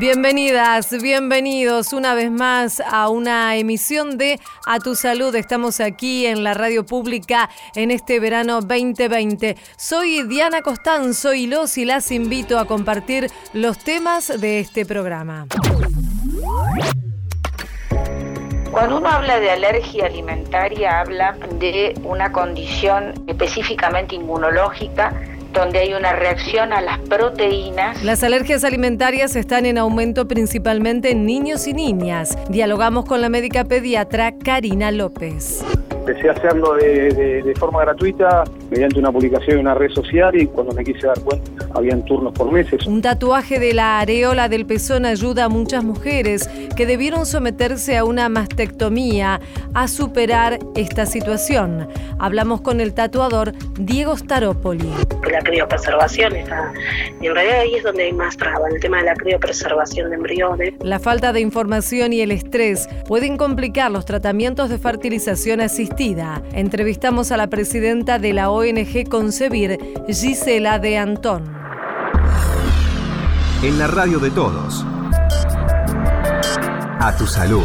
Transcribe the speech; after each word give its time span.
Bienvenidas, 0.00 0.90
bienvenidos 1.00 1.92
una 1.92 2.16
vez 2.16 2.28
más 2.28 2.80
a 2.80 3.08
una 3.08 3.54
emisión 3.54 4.18
de 4.18 4.40
A 4.66 4.80
Tu 4.80 4.96
Salud. 4.96 5.32
Estamos 5.36 5.78
aquí 5.78 6.26
en 6.26 6.42
la 6.42 6.52
radio 6.52 6.84
pública 6.84 7.48
en 7.76 7.92
este 7.92 8.18
verano 8.18 8.60
2020. 8.60 9.56
Soy 9.76 10.24
Diana 10.24 10.62
Costanzo 10.62 11.32
y 11.32 11.46
los 11.46 11.78
y 11.78 11.84
las 11.84 12.10
invito 12.10 12.58
a 12.58 12.66
compartir 12.66 13.30
los 13.52 13.78
temas 13.78 14.40
de 14.40 14.58
este 14.58 14.84
programa. 14.84 15.46
Cuando 18.72 18.96
uno 18.96 19.08
habla 19.08 19.38
de 19.38 19.50
alergia 19.52 20.06
alimentaria, 20.06 20.98
habla 20.98 21.38
de 21.60 21.94
una 22.02 22.32
condición 22.32 23.14
específicamente 23.28 24.16
inmunológica 24.16 25.14
donde 25.54 25.78
hay 25.78 25.94
una 25.94 26.12
reacción 26.12 26.72
a 26.72 26.80
las 26.80 26.98
proteínas. 27.00 28.02
Las 28.02 28.22
alergias 28.22 28.64
alimentarias 28.64 29.36
están 29.36 29.64
en 29.64 29.78
aumento 29.78 30.28
principalmente 30.28 31.12
en 31.12 31.24
niños 31.24 31.66
y 31.66 31.72
niñas. 31.72 32.36
Dialogamos 32.50 33.04
con 33.04 33.20
la 33.20 33.28
médica 33.28 33.64
pediatra 33.64 34.36
Karina 34.36 34.90
López. 34.90 35.64
Empecé 36.06 36.28
a 36.28 36.32
hacerlo 36.32 36.74
de, 36.74 37.54
forma 37.58 37.80
gratuita 37.80 38.44
mediante 38.70 38.98
una 38.98 39.10
publicación 39.10 39.52
en 39.52 39.60
una 39.60 39.74
red 39.74 39.90
social 39.90 40.38
y 40.38 40.46
cuando 40.46 40.74
me 40.74 40.84
quise 40.84 41.06
dar 41.06 41.18
cuenta 41.20 41.66
habían 41.74 42.04
turnos 42.04 42.34
por 42.34 42.52
meses. 42.52 42.86
Un 42.86 43.00
tatuaje 43.00 43.58
de 43.58 43.72
la 43.72 44.00
areola 44.00 44.50
del 44.50 44.66
pezón 44.66 45.06
ayuda 45.06 45.44
a 45.44 45.48
muchas 45.48 45.82
mujeres 45.82 46.50
que 46.76 46.84
debieron 46.84 47.24
someterse 47.24 47.96
a 47.96 48.04
una 48.04 48.28
mastectomía 48.28 49.40
a 49.72 49.88
superar 49.88 50.58
esta 50.76 51.06
situación. 51.06 51.88
Hablamos 52.18 52.60
con 52.60 52.80
el 52.80 52.92
tatuador 52.92 53.52
Diego 53.78 54.16
Staropoli. 54.16 54.90
La 55.30 55.40
criopreservación 55.44 56.34
está, 56.34 56.72
y 57.20 57.26
en 57.28 57.34
realidad 57.34 57.60
ahí 57.60 57.74
es 57.76 57.84
donde 57.84 58.04
hay 58.04 58.12
más 58.12 58.36
traba, 58.36 58.68
el 58.68 58.80
tema 58.80 58.98
de 58.98 59.04
la 59.04 59.14
criopreservación 59.14 60.10
de 60.10 60.16
embriones. 60.16 60.74
La 60.80 60.98
falta 60.98 61.32
de 61.32 61.40
información 61.40 62.12
y 62.12 62.20
el 62.20 62.32
estrés 62.32 62.88
pueden 63.06 63.36
complicar 63.36 63.90
los 63.90 64.04
tratamientos 64.04 64.68
de 64.68 64.78
fertilización 64.78 65.60
asistida 65.60 65.84
Entrevistamos 66.52 67.30
a 67.32 67.36
la 67.36 67.48
presidenta 67.48 68.18
de 68.18 68.32
la 68.32 68.50
ONG 68.50 69.08
Concebir, 69.08 69.78
Gisela 70.06 70.78
de 70.78 70.98
Antón. 70.98 71.44
En 73.62 73.78
la 73.78 73.86
radio 73.86 74.18
de 74.18 74.30
todos. 74.30 74.84
A 77.00 77.14
tu 77.18 77.26
salud. 77.26 77.64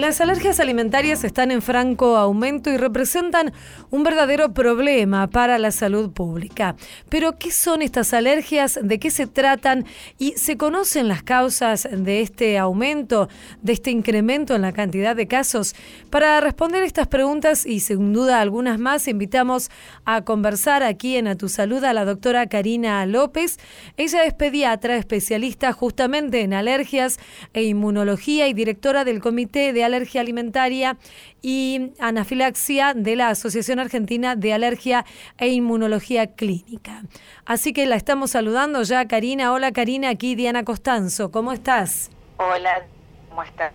Las 0.00 0.22
alergias 0.22 0.60
alimentarias 0.60 1.24
están 1.24 1.50
en 1.50 1.60
franco 1.60 2.16
aumento 2.16 2.70
y 2.70 2.78
representan 2.78 3.52
un 3.90 4.02
verdadero 4.02 4.54
problema 4.54 5.28
para 5.28 5.58
la 5.58 5.72
salud 5.72 6.10
pública. 6.10 6.74
Pero, 7.10 7.36
¿qué 7.36 7.50
son 7.50 7.82
estas 7.82 8.14
alergias? 8.14 8.78
¿De 8.82 8.98
qué 8.98 9.10
se 9.10 9.26
tratan? 9.26 9.84
¿Y 10.16 10.32
se 10.38 10.56
conocen 10.56 11.06
las 11.06 11.22
causas 11.22 11.86
de 11.92 12.22
este 12.22 12.56
aumento, 12.56 13.28
de 13.60 13.74
este 13.74 13.90
incremento 13.90 14.54
en 14.54 14.62
la 14.62 14.72
cantidad 14.72 15.14
de 15.14 15.28
casos? 15.28 15.74
Para 16.08 16.40
responder 16.40 16.82
estas 16.82 17.06
preguntas 17.06 17.66
y 17.66 17.80
sin 17.80 18.14
duda 18.14 18.40
algunas 18.40 18.78
más, 18.78 19.06
invitamos 19.06 19.70
a 20.06 20.22
conversar 20.22 20.82
aquí 20.82 21.16
en 21.16 21.28
A 21.28 21.36
Tu 21.36 21.50
Salud 21.50 21.84
a 21.84 21.92
la 21.92 22.06
doctora 22.06 22.46
Karina 22.46 23.04
López. 23.04 23.58
Ella 23.98 24.24
es 24.24 24.32
pediatra, 24.32 24.96
especialista 24.96 25.74
justamente 25.74 26.40
en 26.40 26.54
alergias 26.54 27.18
e 27.52 27.64
inmunología 27.64 28.48
y 28.48 28.54
directora 28.54 29.04
del 29.04 29.20
Comité 29.20 29.74
de 29.74 29.89
alergia 29.90 30.20
alimentaria 30.20 30.96
y 31.42 31.92
anafilaxia 31.98 32.94
de 32.94 33.16
la 33.16 33.28
Asociación 33.28 33.78
Argentina 33.78 34.36
de 34.36 34.52
Alergia 34.52 35.04
e 35.38 35.48
Inmunología 35.48 36.28
Clínica. 36.28 37.02
Así 37.44 37.72
que 37.72 37.86
la 37.86 37.96
estamos 37.96 38.30
saludando 38.30 38.82
ya, 38.82 39.06
Karina. 39.06 39.52
Hola, 39.52 39.72
Karina, 39.72 40.08
aquí 40.08 40.34
Diana 40.34 40.64
Costanzo. 40.64 41.30
¿Cómo 41.30 41.52
estás? 41.52 42.10
Hola, 42.38 42.86
¿cómo 43.28 43.42
estás? 43.42 43.72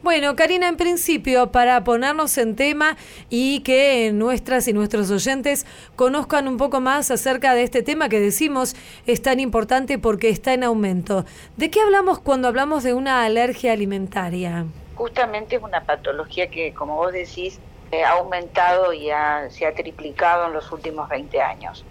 Bueno, 0.00 0.36
Karina, 0.36 0.68
en 0.68 0.76
principio, 0.76 1.50
para 1.50 1.82
ponernos 1.82 2.38
en 2.38 2.54
tema 2.54 2.96
y 3.30 3.60
que 3.60 4.12
nuestras 4.14 4.68
y 4.68 4.72
nuestros 4.72 5.10
oyentes 5.10 5.66
conozcan 5.96 6.46
un 6.46 6.56
poco 6.56 6.80
más 6.80 7.10
acerca 7.10 7.54
de 7.54 7.64
este 7.64 7.82
tema 7.82 8.08
que 8.08 8.20
decimos 8.20 8.76
es 9.06 9.22
tan 9.22 9.40
importante 9.40 9.98
porque 9.98 10.28
está 10.28 10.54
en 10.54 10.62
aumento. 10.62 11.24
¿De 11.56 11.70
qué 11.70 11.80
hablamos 11.80 12.20
cuando 12.20 12.46
hablamos 12.46 12.84
de 12.84 12.94
una 12.94 13.24
alergia 13.24 13.72
alimentaria? 13.72 14.66
Justamente 14.98 15.56
es 15.56 15.62
una 15.62 15.84
patología 15.84 16.50
que, 16.50 16.74
como 16.74 16.96
vos 16.96 17.12
decís, 17.12 17.60
eh, 17.92 18.02
ha 18.02 18.14
aumentado 18.14 18.92
y 18.92 19.10
se 19.50 19.64
ha 19.64 19.72
triplicado 19.72 20.48
en 20.48 20.52
los 20.52 20.70
últimos 20.72 21.08
20 21.08 21.40
años. 21.40 21.84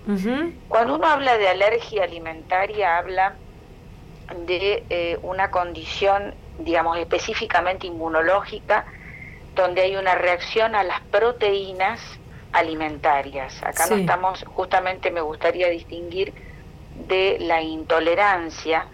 Cuando 0.68 0.96
uno 0.96 1.08
habla 1.08 1.38
de 1.38 1.48
alergia 1.48 2.04
alimentaria, 2.04 2.98
habla 2.98 3.36
de 4.46 4.84
eh, 4.90 5.18
una 5.24 5.50
condición, 5.52 6.36
digamos, 6.60 6.98
específicamente 6.98 7.88
inmunológica, 7.88 8.86
donde 9.56 9.82
hay 9.82 9.96
una 9.96 10.16
reacción 10.16 10.76
a 10.76 10.84
las 10.84 11.00
proteínas 11.10 12.02
alimentarias. 12.52 13.64
Acá 13.64 13.88
no 13.90 13.96
estamos, 13.96 14.44
justamente 14.50 15.12
me 15.12 15.22
gustaría 15.22 15.70
distinguir 15.70 16.34
de 17.08 17.38
la 17.40 17.62
intolerancia, 17.62 18.86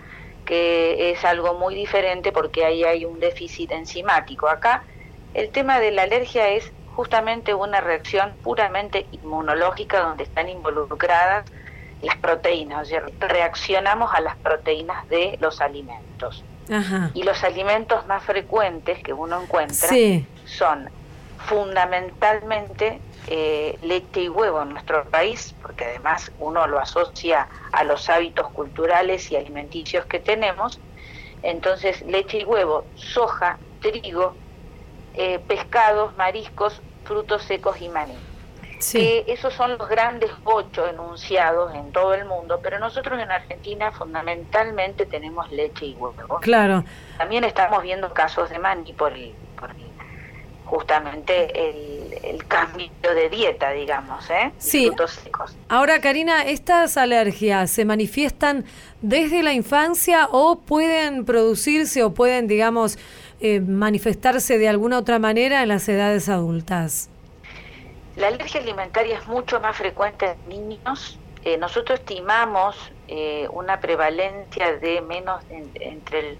que 0.46 1.12
es 1.12 1.24
algo 1.26 1.54
muy 1.56 1.76
diferente 1.76 2.31
porque 2.31 2.66
ahí 2.66 2.84
hay 2.84 3.06
un 3.06 3.20
déficit 3.20 3.72
enzimático. 3.72 4.48
Acá 4.48 4.84
el 5.34 5.50
tema 5.50 5.80
de 5.80 5.92
la 5.92 6.04
alergia 6.04 6.50
es 6.50 6.72
justamente 6.96 7.54
una 7.54 7.81
reacción 7.81 8.34
puramente 8.44 9.08
inmunológica 9.12 10.00
donde 10.00 10.24
están 10.24 10.50
involucradas 10.50 11.46
las 12.02 12.18
proteínas, 12.18 12.82
o 12.82 12.86
sea, 12.86 13.03
reaccionamos 13.20 14.14
a 14.14 14.20
las 14.20 14.36
proteínas 14.38 15.08
de 15.09 15.38
los 15.40 15.62
alimentos. 15.62 16.44
Y 17.14 17.24
los 17.24 17.44
alimentos 17.44 18.06
más 18.08 18.24
frecuentes 18.24 19.02
que 19.03 19.14
uno 19.14 19.42
encuentra 19.42 19.90
son 20.46 20.90
fundamentalmente 21.46 23.00
eh, 23.28 23.78
leche 23.81 24.23
y 24.23 24.29
huevo 24.29 24.61
en 24.61 24.69
nuestro 24.69 25.06
país, 25.06 25.56
porque 25.61 25.85
además 25.85 26.31
uno 26.39 26.67
lo 26.67 26.79
asocia 26.79 27.47
a 27.72 27.84
los 27.84 28.09
hábitos 28.09 28.50
culturales 28.50 29.31
y 29.31 29.35
alimenticios 29.35 30.06
que 30.06 30.19
tenemos. 30.19 30.79
Entonces, 31.41 32.01
leche 32.03 32.39
y 32.39 32.45
huevo, 32.45 32.85
soja, 32.95 33.57
trigo, 33.81 34.35
eh, 35.13 35.39
pescados, 35.47 36.16
mariscos, 36.17 36.81
frutos 37.06 37.44
secos 37.44 37.81
y 37.81 37.89
maní. 37.89 38.17
Que 38.91 39.23
esos 39.28 39.53
son 39.53 39.78
los 39.78 39.88
grandes 39.88 40.29
ocho 40.44 40.85
enunciados 40.85 41.73
en 41.73 41.94
todo 41.94 42.13
el 42.13 42.25
mundo, 42.25 42.59
pero 42.61 42.79
nosotros 42.79 43.17
en 43.22 43.31
Argentina 43.31 43.94
fundamentalmente 43.94 45.05
tenemos 45.05 45.50
leche 45.53 45.85
y 45.85 45.94
huevo. 45.94 46.40
Claro. 46.41 46.84
También 47.17 47.45
estamos 47.45 47.81
viendo 47.81 48.13
casos 48.13 48.50
de 48.50 48.59
maní 48.59 48.91
por 48.91 49.13
el, 49.13 49.34
por 50.73 50.81
el 50.81 50.94
justamente 50.94 51.69
el, 52.29 52.47
cambio 52.47 52.89
de 53.01 53.29
dieta, 53.29 53.72
digamos, 53.72 54.29
¿eh? 54.29 54.51
Sí. 54.57 54.91
Ahora, 55.69 56.01
Karina, 56.01 56.44
¿estas 56.44 56.97
alergias 56.97 57.72
se 57.72 57.85
manifiestan 57.85 58.66
desde 59.01 59.44
la 59.44 59.53
infancia 59.53 60.28
o 60.31 60.59
pueden 60.59 61.25
producirse 61.25 62.03
o 62.03 62.13
pueden, 62.13 62.47
digamos, 62.47 62.97
eh, 63.39 63.59
manifestarse 63.59 64.57
de 64.57 64.67
alguna 64.67 65.00
otra 65.00 65.19
manera 65.19 65.63
en 65.63 65.69
las 65.69 65.88
edades 65.89 66.29
adultas? 66.29 67.09
La 68.16 68.28
alergia 68.28 68.61
alimentaria 68.61 69.17
es 69.17 69.28
mucho 69.28 69.59
más 69.59 69.75
frecuente 69.78 70.35
en 70.50 70.69
niños. 70.69 71.17
Eh, 71.44 71.57
nosotros 71.57 72.00
estimamos 72.00 72.75
eh, 73.07 73.47
una 73.51 73.79
prevalencia 73.79 74.78
de 74.78 75.01
menos 75.01 75.44
entre 75.50 76.19
el 76.19 76.38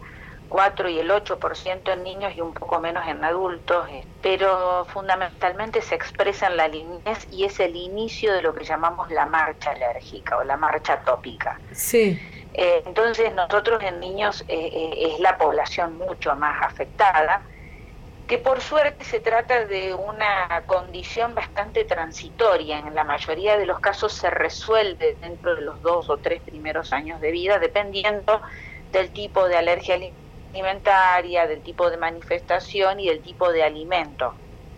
4 0.53 0.88
y 0.88 1.00
el 1.00 1.09
8% 1.09 1.94
en 1.94 2.03
niños 2.03 2.31
y 2.36 2.41
un 2.41 2.53
poco 2.53 2.80
menos 2.80 3.08
en 3.08 3.24
adultos, 3.24 3.88
eh, 3.90 4.06
pero 4.22 4.86
fundamentalmente 4.86 5.81
se 5.81 5.96
expresa 5.96 6.46
en 6.46 6.58
la 6.58 6.68
niñez 6.68 7.28
y 7.31 7.46
es 7.46 7.59
el 7.59 7.75
inicio 7.75 8.31
de 8.31 8.44
lo 8.44 8.53
que 8.53 8.63
llamamos 8.63 9.09
la 9.09 9.25
marcha 9.25 9.72
alérgica 9.72 10.38
o 10.38 10.44
la 10.44 10.56
marcha 10.56 11.01
tópica. 11.01 11.60
Sí. 11.72 12.19
Eh, 12.54 12.83
entonces 12.86 13.33
nosotros 13.33 13.81
en 13.81 14.00
niños 14.00 14.45
eh, 14.48 15.10
es 15.12 15.19
la 15.19 15.39
población 15.39 15.98
mucho 15.98 16.36
más 16.36 16.62
afectada, 16.62 17.42
que 18.27 18.38
por 18.38 18.62
suerte 18.62 19.06
se 19.06 19.22
trata 19.22 19.66
de 19.66 19.95
una 19.95 20.62
condición 20.68 21.33
bastante 21.33 21.83
transitoria. 21.83 22.77
En 22.77 22.94
la 22.94 23.04
mayoría 23.04 23.57
de 23.57 23.66
los 23.66 23.80
casos 23.80 24.13
se 24.13 24.30
resuelve 24.30 25.18
dentro 25.19 25.56
de 25.56 25.62
los 25.62 25.81
dos 25.81 26.12
o 26.12 26.18
tres 26.18 26.44
primeros 26.44 26.94
años 26.94 27.19
de 27.22 27.31
vida, 27.31 27.57
dependiendo 27.57 28.39
del 28.92 29.12
tipo 29.12 29.48
de 29.48 29.57
alergia 29.57 29.95
alimentaria, 29.95 30.23
del 30.53 31.61
tipo 31.61 31.89
de 31.89 31.97
manifestación 31.97 33.00
y 33.00 33.07
del 33.07 33.21
tipo 33.21 33.51
de 33.51 33.63
alimento. 33.63 34.33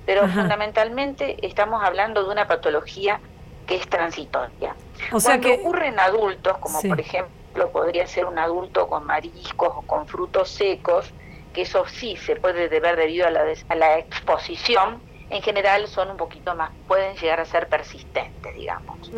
Pero 0.06 0.28
fundamentalmente 0.28 1.38
estamos 1.46 1.84
hablando 1.84 2.24
de 2.24 2.32
una 2.32 2.48
patología 2.48 3.20
que 3.66 3.76
es 3.76 3.88
transitoria. 3.90 4.76
O 5.12 5.20
sea 5.20 5.40
Cuando 5.40 5.48
que 5.48 5.54
ocurre 5.62 5.88
en 5.88 6.00
adultos, 6.00 6.58
como 6.60 6.82
por 6.82 7.00
ejemplo 7.00 7.72
podría 7.72 8.06
ser 8.06 8.26
un 8.26 8.38
adulto 8.38 8.88
con 8.88 9.06
mariscos 9.06 9.74
o 9.76 9.82
con 9.82 10.08
frutos 10.08 10.50
secos, 10.50 11.12
que 11.54 11.64
eso 11.64 11.86
sí 11.88 12.16
se 12.18 12.36
puede 12.36 12.70
deber 12.70 12.96
debido 12.98 13.28
a 13.28 13.32
la, 13.32 13.46
a 13.70 13.76
la 13.76 13.98
exposición, 13.98 15.02
en 15.30 15.42
general 15.42 15.88
son 15.88 16.12
un 16.12 16.18
poquito 16.18 16.54
más, 16.56 16.72
pueden 16.88 17.16
llegar 17.16 17.40
a 17.40 17.46
ser 17.46 17.68
persistentes, 17.68 18.54
digamos. 18.54 19.12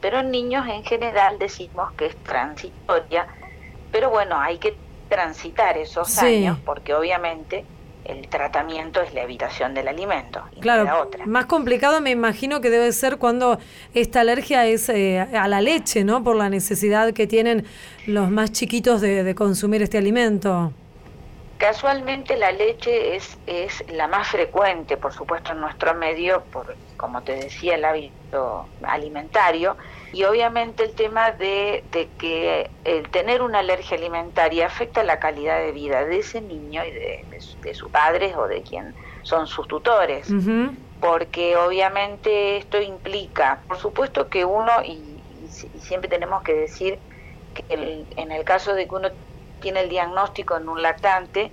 Pero 0.00 0.20
en 0.20 0.30
niños 0.30 0.66
en 0.68 0.84
general 0.84 1.38
decimos 1.38 1.92
que 1.92 2.06
es 2.06 2.16
transitoria, 2.22 3.26
pero 3.90 4.10
bueno, 4.10 4.38
hay 4.38 4.58
que 4.58 4.76
transitar 5.10 5.76
esos 5.76 6.16
años 6.18 6.58
porque 6.64 6.94
obviamente 6.94 7.66
el 8.06 8.28
tratamiento 8.28 9.02
es 9.02 9.12
la 9.12 9.22
evitación 9.22 9.74
del 9.74 9.88
alimento. 9.88 10.42
claro, 10.60 11.10
más 11.26 11.44
complicado 11.44 12.00
me 12.00 12.10
imagino 12.10 12.62
que 12.62 12.70
debe 12.70 12.90
ser 12.92 13.18
cuando 13.18 13.58
esta 13.92 14.22
alergia 14.22 14.64
es 14.66 14.88
eh, 14.88 15.20
a 15.20 15.46
la 15.48 15.60
leche, 15.60 16.02
¿no? 16.02 16.24
Por 16.24 16.36
la 16.36 16.48
necesidad 16.48 17.12
que 17.12 17.26
tienen 17.26 17.66
los 18.06 18.30
más 18.30 18.52
chiquitos 18.52 19.02
de 19.02 19.34
consumir 19.34 19.82
este 19.82 19.98
alimento. 19.98 20.72
Casualmente 21.60 22.38
la 22.38 22.52
leche 22.52 23.16
es, 23.16 23.38
es 23.44 23.84
la 23.88 24.08
más 24.08 24.28
frecuente, 24.28 24.96
por 24.96 25.12
supuesto, 25.12 25.52
en 25.52 25.60
nuestro 25.60 25.92
medio, 25.94 26.46
por, 26.46 26.78
como 26.96 27.22
te 27.22 27.34
decía, 27.34 27.74
el 27.74 27.84
hábito 27.84 28.70
alimentario, 28.82 29.76
y 30.10 30.24
obviamente 30.24 30.84
el 30.84 30.94
tema 30.94 31.32
de, 31.32 31.84
que 32.16 32.70
el 32.82 33.10
tener 33.10 33.42
una 33.42 33.58
alergia 33.58 33.98
alimentaria 33.98 34.68
afecta 34.68 35.04
la 35.04 35.18
calidad 35.18 35.58
de 35.58 35.72
vida 35.72 36.06
de 36.06 36.20
ese 36.20 36.40
niño 36.40 36.82
y 36.82 36.92
de, 36.92 37.26
de, 37.28 37.74
sus 37.74 37.90
padres 37.90 38.34
o 38.38 38.46
de 38.46 38.62
quien 38.62 38.94
son 39.22 39.46
sus 39.46 39.68
tutores. 39.68 40.32
Porque 40.98 41.58
obviamente 41.58 42.56
esto 42.56 42.80
implica, 42.80 43.64
por 43.68 43.76
supuesto 43.76 44.30
que 44.30 44.46
uno, 44.46 44.72
y, 44.82 45.22
siempre 45.78 46.08
tenemos 46.08 46.42
que 46.42 46.54
decir 46.54 47.02
que 47.52 48.06
en 48.16 48.32
el 48.32 48.44
caso 48.44 48.72
de 48.72 48.88
que 48.88 48.94
uno 48.94 49.10
tiene 49.60 49.80
el 49.80 49.88
diagnóstico 49.88 50.56
en 50.56 50.68
un 50.68 50.82
lactante, 50.82 51.52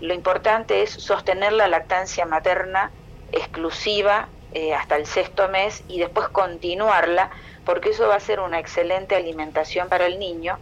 lo 0.00 0.14
importante 0.14 0.82
es 0.82 0.90
sostener 0.90 1.52
la 1.52 1.68
lactancia 1.68 2.24
materna 2.24 2.90
exclusiva 3.32 4.28
eh, 4.52 4.74
hasta 4.74 4.96
el 4.96 5.06
sexto 5.06 5.48
mes 5.48 5.84
y 5.86 6.00
después 6.00 6.28
continuarla, 6.28 7.30
porque 7.64 7.90
eso 7.90 8.08
va 8.08 8.16
a 8.16 8.20
ser 8.20 8.40
una 8.40 8.58
excelente 8.58 9.14
alimentación 9.14 9.88
para 9.88 10.06
el 10.06 10.18
niño, 10.18 10.58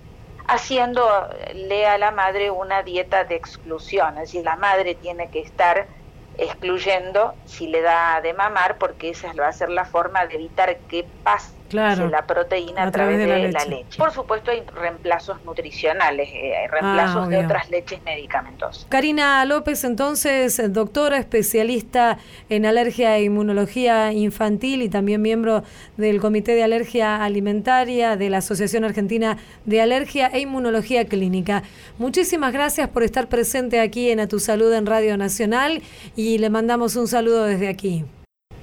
haciéndole 0.46 1.86
a 1.86 1.98
la 1.98 2.10
madre 2.10 2.50
una 2.50 2.82
dieta 2.82 3.24
de 3.24 3.36
exclusión, 3.36 4.16
es 4.16 4.22
decir, 4.22 4.44
la 4.44 4.56
madre 4.56 4.94
tiene 4.94 5.30
que 5.30 5.40
estar 5.40 5.88
excluyendo 6.34 7.34
si 7.44 7.66
le 7.66 7.80
da 7.80 8.20
de 8.20 8.34
mamar, 8.34 8.78
porque 8.78 9.10
esa 9.10 9.32
va 9.34 9.48
a 9.48 9.52
ser 9.52 9.70
la 9.70 9.84
forma 9.84 10.26
de 10.26 10.34
evitar 10.34 10.80
que 10.88 11.10
pase 11.22 11.57
la 11.72 12.26
proteína 12.26 12.84
a, 12.84 12.90
través, 12.90 13.18
de, 13.18 13.52
la, 13.52 13.64
leche. 13.64 13.98
Por 13.98 14.12
supuesto 14.12 14.50
hay 14.50 14.62
reemplazos 14.74 15.44
nutricionales, 15.44 16.28
eh, 16.32 16.56
hay 16.56 16.68
reemplazos 16.68 17.26
ah, 17.26 17.28
de 17.28 17.44
otras 17.44 17.70
leches 17.70 18.02
medicamentosas. 18.04 18.86
Karina 18.88 19.44
López, 19.44 19.84
entonces, 19.84 20.60
doctora 20.72 21.18
especialista 21.18 22.18
en 22.48 22.66
alergia 22.66 23.16
e 23.16 23.24
inmunología 23.24 24.12
infantil 24.12 24.82
y 24.82 24.88
también 24.88 25.22
miembro 25.22 25.62
del 25.96 26.20
Comité 26.20 26.54
de 26.54 26.64
Alergia 26.64 27.24
Alimentaria 27.24 28.16
de 28.16 28.30
la 28.30 28.38
Asociación 28.38 28.84
Argentina 28.84 29.38
de 29.64 29.80
Alergia 29.80 30.28
e 30.28 30.40
Inmunología 30.40 31.06
Clínica. 31.06 31.62
Muchísimas 31.98 32.52
gracias 32.52 32.88
por 32.88 33.02
estar 33.02 33.28
presente 33.28 33.80
aquí 33.80 34.10
en 34.10 34.20
A 34.20 34.28
Tu 34.28 34.38
Salud 34.38 34.72
en 34.72 34.86
Radio 34.86 35.16
Nacional 35.16 35.82
y 36.16 36.38
le 36.38 36.50
mandamos 36.50 36.96
un 36.96 37.08
saludo 37.08 37.44
desde 37.44 37.68
aquí. 37.68 38.04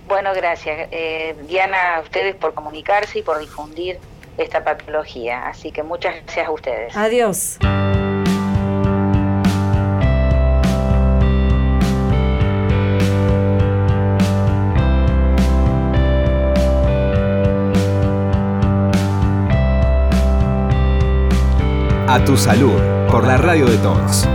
Bueno, 0.08 0.34
gracias. 0.34 0.88
Eh, 0.92 1.36
Diana, 1.48 1.96
a 1.96 2.02
ustedes 2.02 2.36
por 2.36 2.54
comunicarse 2.54 3.20
y 3.20 3.22
por 3.22 3.40
difundir 3.40 4.00
esta 4.38 4.64
patología. 4.64 5.48
Así 5.48 5.72
que 5.72 5.84
muchas 5.84 6.16
gracias 6.24 6.48
a 6.48 6.52
ustedes. 6.52 6.96
Adiós. 6.96 7.58
A 22.08 22.24
tu 22.24 22.38
salud, 22.38 22.80
por 23.10 23.26
la 23.26 23.36
radio 23.36 23.66
de 23.66 23.78
todos. 23.80 24.26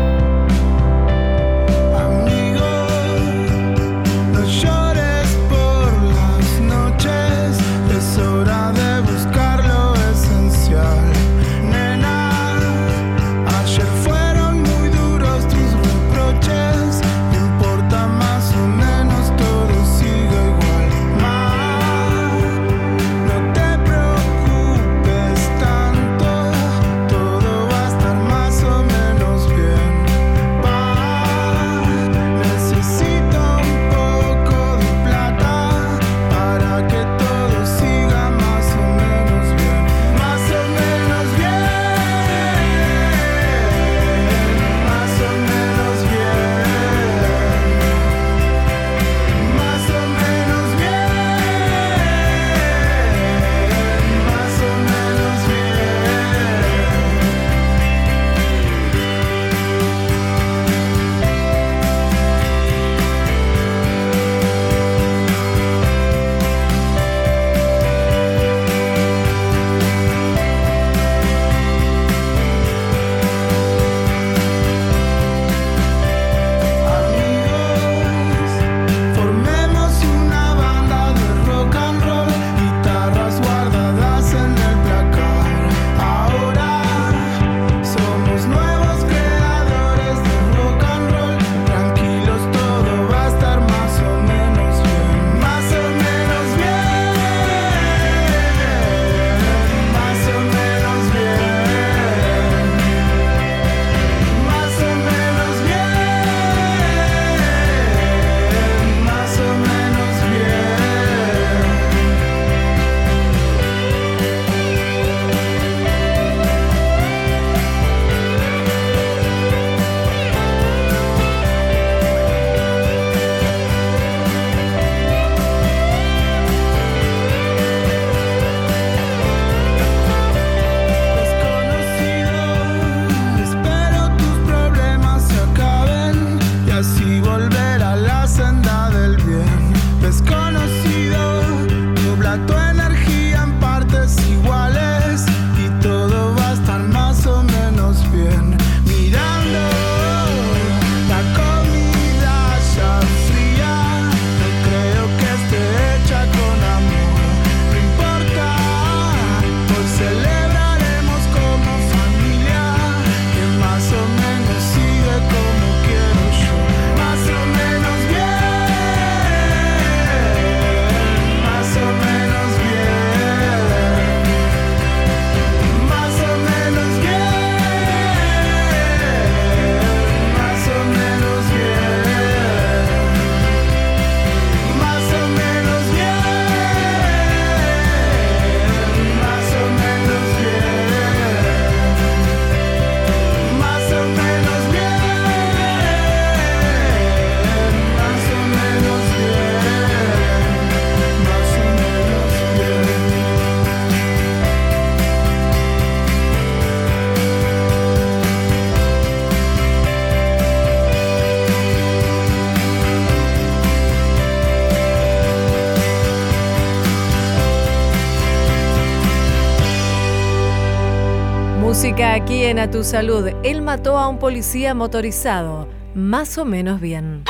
Música 221.91 222.15
aquí 222.15 222.45
en 222.45 222.61
A 222.61 222.71
Tu 222.71 222.85
Salud. 222.85 223.31
Él 223.43 223.63
mató 223.63 223.99
a 223.99 224.07
un 224.07 224.21
policía 224.21 224.75
motorizado. 224.75 225.67
Más 225.93 226.39
o 226.39 226.45
menos 226.45 226.81
bien. 226.81 227.25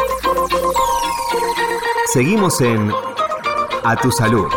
Seguimos 2.12 2.61
en 2.61 2.93
A 3.85 3.97
Tu 3.97 4.12
Salud. 4.12 4.49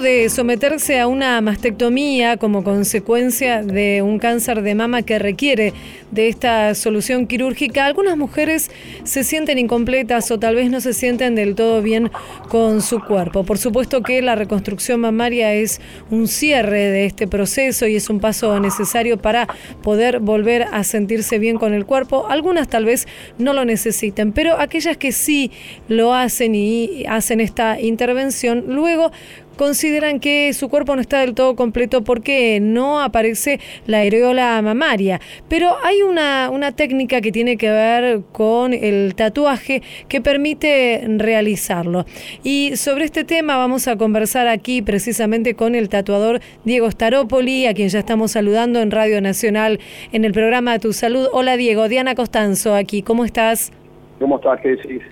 De 0.00 0.28
someterse 0.28 0.98
a 0.98 1.06
una 1.06 1.40
mastectomía 1.40 2.36
como 2.36 2.64
consecuencia 2.64 3.62
de 3.62 4.02
un 4.02 4.18
cáncer 4.18 4.60
de 4.62 4.74
mama 4.74 5.02
que 5.02 5.20
requiere 5.20 5.72
de 6.10 6.28
esta 6.28 6.74
solución 6.74 7.26
quirúrgica, 7.26 7.86
algunas 7.86 8.16
mujeres 8.16 8.70
se 9.04 9.24
sienten 9.24 9.58
incompletas 9.58 10.30
o 10.30 10.38
tal 10.38 10.56
vez 10.56 10.70
no 10.70 10.80
se 10.80 10.94
sienten 10.94 11.34
del 11.34 11.54
todo 11.54 11.80
bien 11.80 12.10
con 12.48 12.82
su 12.82 13.00
cuerpo. 13.00 13.44
Por 13.44 13.56
supuesto 13.56 14.02
que 14.02 14.20
la 14.20 14.34
reconstrucción 14.34 15.00
mamaria 15.00 15.54
es 15.54 15.80
un 16.10 16.28
cierre 16.28 16.90
de 16.90 17.06
este 17.06 17.26
proceso 17.26 17.86
y 17.86 17.96
es 17.96 18.10
un 18.10 18.20
paso 18.20 18.58
necesario 18.60 19.16
para 19.16 19.48
poder 19.82 20.18
volver 20.18 20.66
a 20.72 20.84
sentirse 20.84 21.38
bien 21.38 21.56
con 21.56 21.72
el 21.72 21.86
cuerpo. 21.86 22.26
Algunas 22.28 22.68
tal 22.68 22.84
vez 22.84 23.06
no 23.38 23.52
lo 23.52 23.64
necesiten, 23.64 24.32
pero 24.32 24.60
aquellas 24.60 24.96
que 24.96 25.12
sí 25.12 25.50
lo 25.88 26.14
hacen 26.14 26.54
y 26.54 27.04
hacen 27.08 27.40
esta 27.40 27.80
intervención, 27.80 28.64
luego 28.66 29.12
consideran 29.56 30.20
que 30.20 30.52
su 30.52 30.68
cuerpo 30.68 30.94
no 30.94 31.00
está 31.00 31.20
del 31.20 31.34
todo 31.34 31.56
completo 31.56 32.02
porque 32.02 32.60
no 32.60 33.00
aparece 33.00 33.60
la 33.86 34.00
areola 34.00 34.60
mamaria. 34.62 35.20
Pero 35.48 35.76
hay 35.84 36.02
una, 36.02 36.50
una 36.50 36.72
técnica 36.72 37.20
que 37.20 37.32
tiene 37.32 37.56
que 37.56 37.70
ver 37.70 38.22
con 38.32 38.72
el 38.72 39.14
tatuaje 39.14 39.82
que 40.08 40.20
permite 40.20 41.04
realizarlo. 41.18 42.06
Y 42.42 42.76
sobre 42.76 43.04
este 43.04 43.24
tema 43.24 43.56
vamos 43.56 43.88
a 43.88 43.96
conversar 43.96 44.48
aquí 44.48 44.82
precisamente 44.82 45.54
con 45.54 45.74
el 45.74 45.88
tatuador 45.88 46.40
Diego 46.64 46.90
Staropoli, 46.90 47.66
a 47.66 47.74
quien 47.74 47.88
ya 47.88 48.00
estamos 48.00 48.32
saludando 48.32 48.80
en 48.80 48.90
Radio 48.90 49.20
Nacional 49.20 49.80
en 50.12 50.24
el 50.24 50.32
programa 50.32 50.78
Tu 50.78 50.92
Salud. 50.92 51.28
Hola 51.32 51.56
Diego, 51.56 51.88
Diana 51.88 52.14
Costanzo 52.14 52.74
aquí, 52.74 53.02
¿cómo 53.02 53.24
estás? 53.24 53.72
¿Cómo 54.18 54.36
estás? 54.36 54.60
¿Qué 54.60 54.70
decís? 54.70 55.02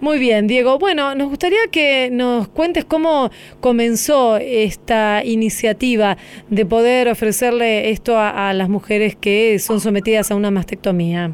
Muy 0.00 0.18
bien, 0.18 0.46
Diego. 0.46 0.78
Bueno, 0.78 1.14
nos 1.14 1.28
gustaría 1.28 1.60
que 1.72 2.10
nos 2.12 2.48
cuentes 2.48 2.84
cómo 2.84 3.30
comenzó 3.60 4.36
esta 4.36 5.24
iniciativa 5.24 6.16
de 6.48 6.66
poder 6.66 7.08
ofrecerle 7.08 7.90
esto 7.90 8.18
a, 8.18 8.52
las 8.52 8.68
mujeres 8.68 9.16
que 9.16 9.58
son 9.58 9.80
sometidas 9.80 10.30
a 10.30 10.34
una 10.34 10.50
mastectomía. 10.50 11.30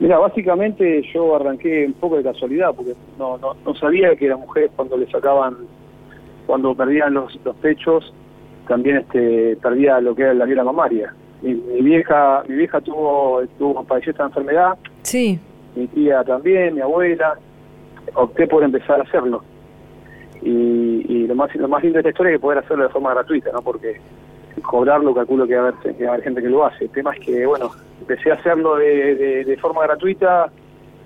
Mira, 0.00 0.18
básicamente 0.18 1.02
yo 1.12 1.36
arranqué 1.36 1.86
un 1.86 1.92
poco 1.94 2.16
de 2.16 2.22
casualidad, 2.22 2.72
porque 2.74 2.94
no, 3.18 3.36
no, 3.38 3.54
no 3.64 3.74
sabía 3.74 4.14
que 4.16 4.28
las 4.28 4.38
mujeres 4.38 4.70
cuando 4.74 4.96
le 4.96 5.10
sacaban, 5.10 5.56
cuando 6.46 6.74
perdían 6.74 7.14
los, 7.14 7.38
los 7.44 7.56
pechos, 7.56 8.14
también 8.68 8.98
este 8.98 9.56
perdía 9.56 10.00
lo 10.00 10.14
que 10.14 10.22
era 10.22 10.34
la 10.34 10.44
vía 10.44 10.62
mamaria. 10.62 11.12
Mi, 11.42 11.54
mi, 11.54 11.82
vieja 11.82 12.42
mi 12.48 12.54
vieja 12.56 12.80
tuvo, 12.80 13.42
tuvo 13.58 13.82
padeció 13.84 14.12
esta 14.12 14.24
enfermedad. 14.24 14.78
Sí 15.02 15.38
mi 15.78 15.86
tía 15.86 16.24
también, 16.24 16.74
mi 16.74 16.80
abuela, 16.80 17.38
opté 18.14 18.46
por 18.46 18.62
empezar 18.62 19.00
a 19.00 19.04
hacerlo. 19.04 19.42
Y, 20.42 21.26
lo 21.26 21.34
más 21.34 21.54
lo 21.56 21.68
más 21.68 21.82
lindo 21.82 21.96
de 21.96 22.00
esta 22.00 22.10
historia 22.10 22.30
es 22.32 22.36
que 22.36 22.42
poder 22.42 22.58
hacerlo 22.58 22.84
de 22.84 22.90
forma 22.90 23.12
gratuita, 23.12 23.50
¿no? 23.52 23.60
Porque 23.62 24.00
cobrarlo 24.62 25.14
calculo 25.14 25.46
que 25.46 25.56
va 25.56 25.68
a 25.68 26.08
haber 26.08 26.22
gente 26.22 26.42
que 26.42 26.48
lo 26.48 26.64
hace. 26.64 26.84
El 26.84 26.90
tema 26.90 27.12
es 27.12 27.20
que, 27.20 27.46
bueno, 27.46 27.70
empecé 28.00 28.30
a 28.30 28.34
hacerlo 28.34 28.76
de, 28.76 29.44
de 29.44 29.56
forma 29.58 29.82
gratuita 29.82 30.50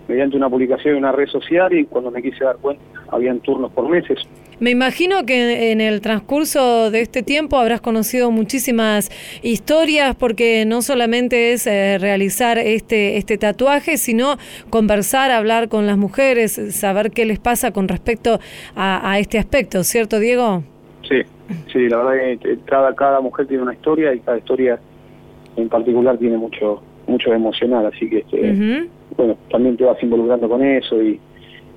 mediante 0.09 0.37
una 0.37 0.49
publicación 0.49 0.97
en 0.97 1.05
una 1.05 1.13
red 1.13 1.29
social 1.29 1.73
y 1.73 1.85
cuando 1.87 2.11
me 2.11 2.23
quise 2.23 2.45
dar 2.45 2.57
cuenta 2.57 2.83
habían 3.11 3.41
turnos 3.41 3.71
por 3.73 3.89
meses. 3.89 4.19
Me 4.63 4.71
imagino 4.71 5.27
que 5.27 5.73
en 5.73 5.81
el 5.81 6.01
transcurso 6.01 6.93
de 6.93 7.01
este 7.01 7.25
tiempo 7.25 7.57
habrás 7.57 7.81
conocido 7.81 8.31
muchísimas 8.31 9.11
historias 9.43 10.15
porque 10.15 10.65
no 10.67 10.83
solamente 10.83 11.53
es 11.53 11.67
eh, 11.67 11.99
realizar 11.99 12.59
este, 12.59 13.17
este 13.17 13.39
tatuaje, 13.39 13.97
sino 13.97 14.37
conversar, 14.71 15.33
hablar 15.33 15.69
con 15.69 15.89
las 15.89 15.99
mujeres, 15.99 16.53
saber 16.71 17.11
qué 17.11 17.25
les 17.25 17.41
pasa 17.41 17.73
con 17.73 17.89
respecto 17.89 18.39
a, 18.77 19.19
este 19.19 19.41
aspecto, 19.41 19.83
¿cierto 19.83 20.21
Diego? 20.21 20.63
Sí, 21.09 21.23
sí, 21.73 21.89
la 21.89 21.97
verdad 21.97 22.39
que 22.41 22.59
cada, 22.65 22.95
cada 22.95 23.21
mujer 23.21 23.49
tiene 23.49 23.65
una 23.65 23.75
historia 23.75 24.15
y 24.15 24.21
cada 24.21 24.39
historia 24.39 24.79
en 25.57 25.69
particular 25.69 26.19
tiene 26.19 26.37
mucho 26.37 26.85
mucho 27.09 27.33
emocional, 27.33 27.87
así 27.87 28.09
que 28.09 28.19
este, 28.19 28.89
bueno, 29.17 29.37
también 29.51 29.77
te 29.77 29.83
vas 29.83 30.01
involucrando 30.01 30.49
con 30.49 30.63
eso 30.63 31.03
y 31.03 31.19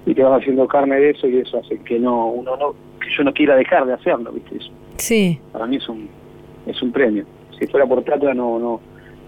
y 0.05 0.13
te 0.13 0.23
vas 0.23 0.41
haciendo 0.41 0.67
carne 0.67 0.97
de 0.97 1.11
eso 1.11 1.27
y 1.27 1.37
eso 1.37 1.59
hace 1.59 1.77
que 1.79 1.99
no 1.99 2.27
uno 2.27 2.55
no 2.57 2.73
que 2.99 3.07
yo 3.15 3.23
no 3.23 3.33
quiera 3.33 3.55
dejar 3.55 3.85
de 3.85 3.93
hacerlo 3.93 4.31
viste 4.31 4.57
eso 4.57 4.71
sí 4.97 5.39
para 5.51 5.65
mí 5.65 5.77
es 5.77 5.89
un 5.89 6.07
es 6.65 6.81
un 6.81 6.91
premio 6.91 7.25
si 7.59 7.67
fuera 7.67 7.85
por 7.85 8.03
plata 8.03 8.33
no 8.33 8.59
no 8.59 8.79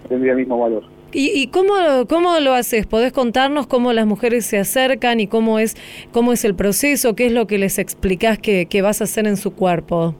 tendría 0.08 0.34
el 0.34 0.40
mismo 0.40 0.60
valor 0.60 0.84
¿Y, 1.14 1.32
y 1.34 1.48
cómo, 1.48 1.74
cómo 2.10 2.38
lo 2.40 2.54
haces? 2.54 2.86
¿Podés 2.86 3.14
contarnos 3.14 3.66
cómo 3.66 3.94
las 3.94 4.06
mujeres 4.06 4.46
se 4.46 4.60
acercan 4.60 5.22
y 5.22 5.28
cómo 5.28 5.58
es, 5.58 5.76
cómo 6.12 6.34
es 6.34 6.44
el 6.44 6.54
proceso? 6.54 7.16
¿Qué 7.16 7.28
es 7.28 7.32
lo 7.32 7.48
que 7.48 7.58
les 7.58 7.80
explicás 7.80 8.38
que, 8.38 8.66
que 8.66 8.82
vas 8.82 9.00
a 9.00 9.06
hacer 9.06 9.26
en 9.26 9.38
su 9.38 9.56
cuerpo? 9.56 10.16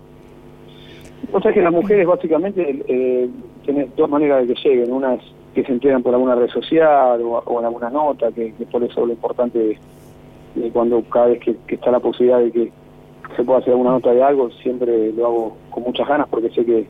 O 1.34 1.42
sea 1.42 1.52
que 1.52 1.62
las 1.62 1.74
mujeres 1.74 2.08
básicamente 2.08 2.84
eh, 2.88 3.30
tienen 3.66 3.92
dos 3.98 4.10
maneras 4.10 4.48
de 4.48 4.54
que 4.54 4.70
lleguen. 4.70 4.92
Una 4.92 5.16
es 5.16 5.22
que 5.54 5.64
se 5.64 5.74
enteran 5.74 6.04
por 6.04 6.14
alguna 6.14 6.36
red 6.36 6.50
social 6.50 7.22
o, 7.22 7.60
en 7.60 7.66
alguna 7.66 7.90
nota, 7.90 8.32
que, 8.32 8.54
que 8.54 8.66
por 8.66 8.82
eso 8.84 9.06
lo 9.06 9.12
importante 9.12 9.78
y 10.56 10.70
cuando 10.70 11.02
cada 11.04 11.28
vez 11.28 11.40
que, 11.40 11.56
está 11.68 11.92
la 11.92 12.00
posibilidad 12.00 12.40
de 12.40 12.52
que 12.52 12.72
se 13.36 13.44
pueda 13.44 13.60
hacer 13.60 13.72
alguna 13.72 13.92
nota 13.92 14.12
de 14.12 14.24
algo, 14.24 14.50
siempre 14.62 15.12
lo 15.14 15.26
hago 15.26 15.58
con 15.70 15.84
muchas 15.84 16.08
ganas 16.08 16.28
porque 16.30 16.50
sé 16.50 16.66
que, 16.66 16.88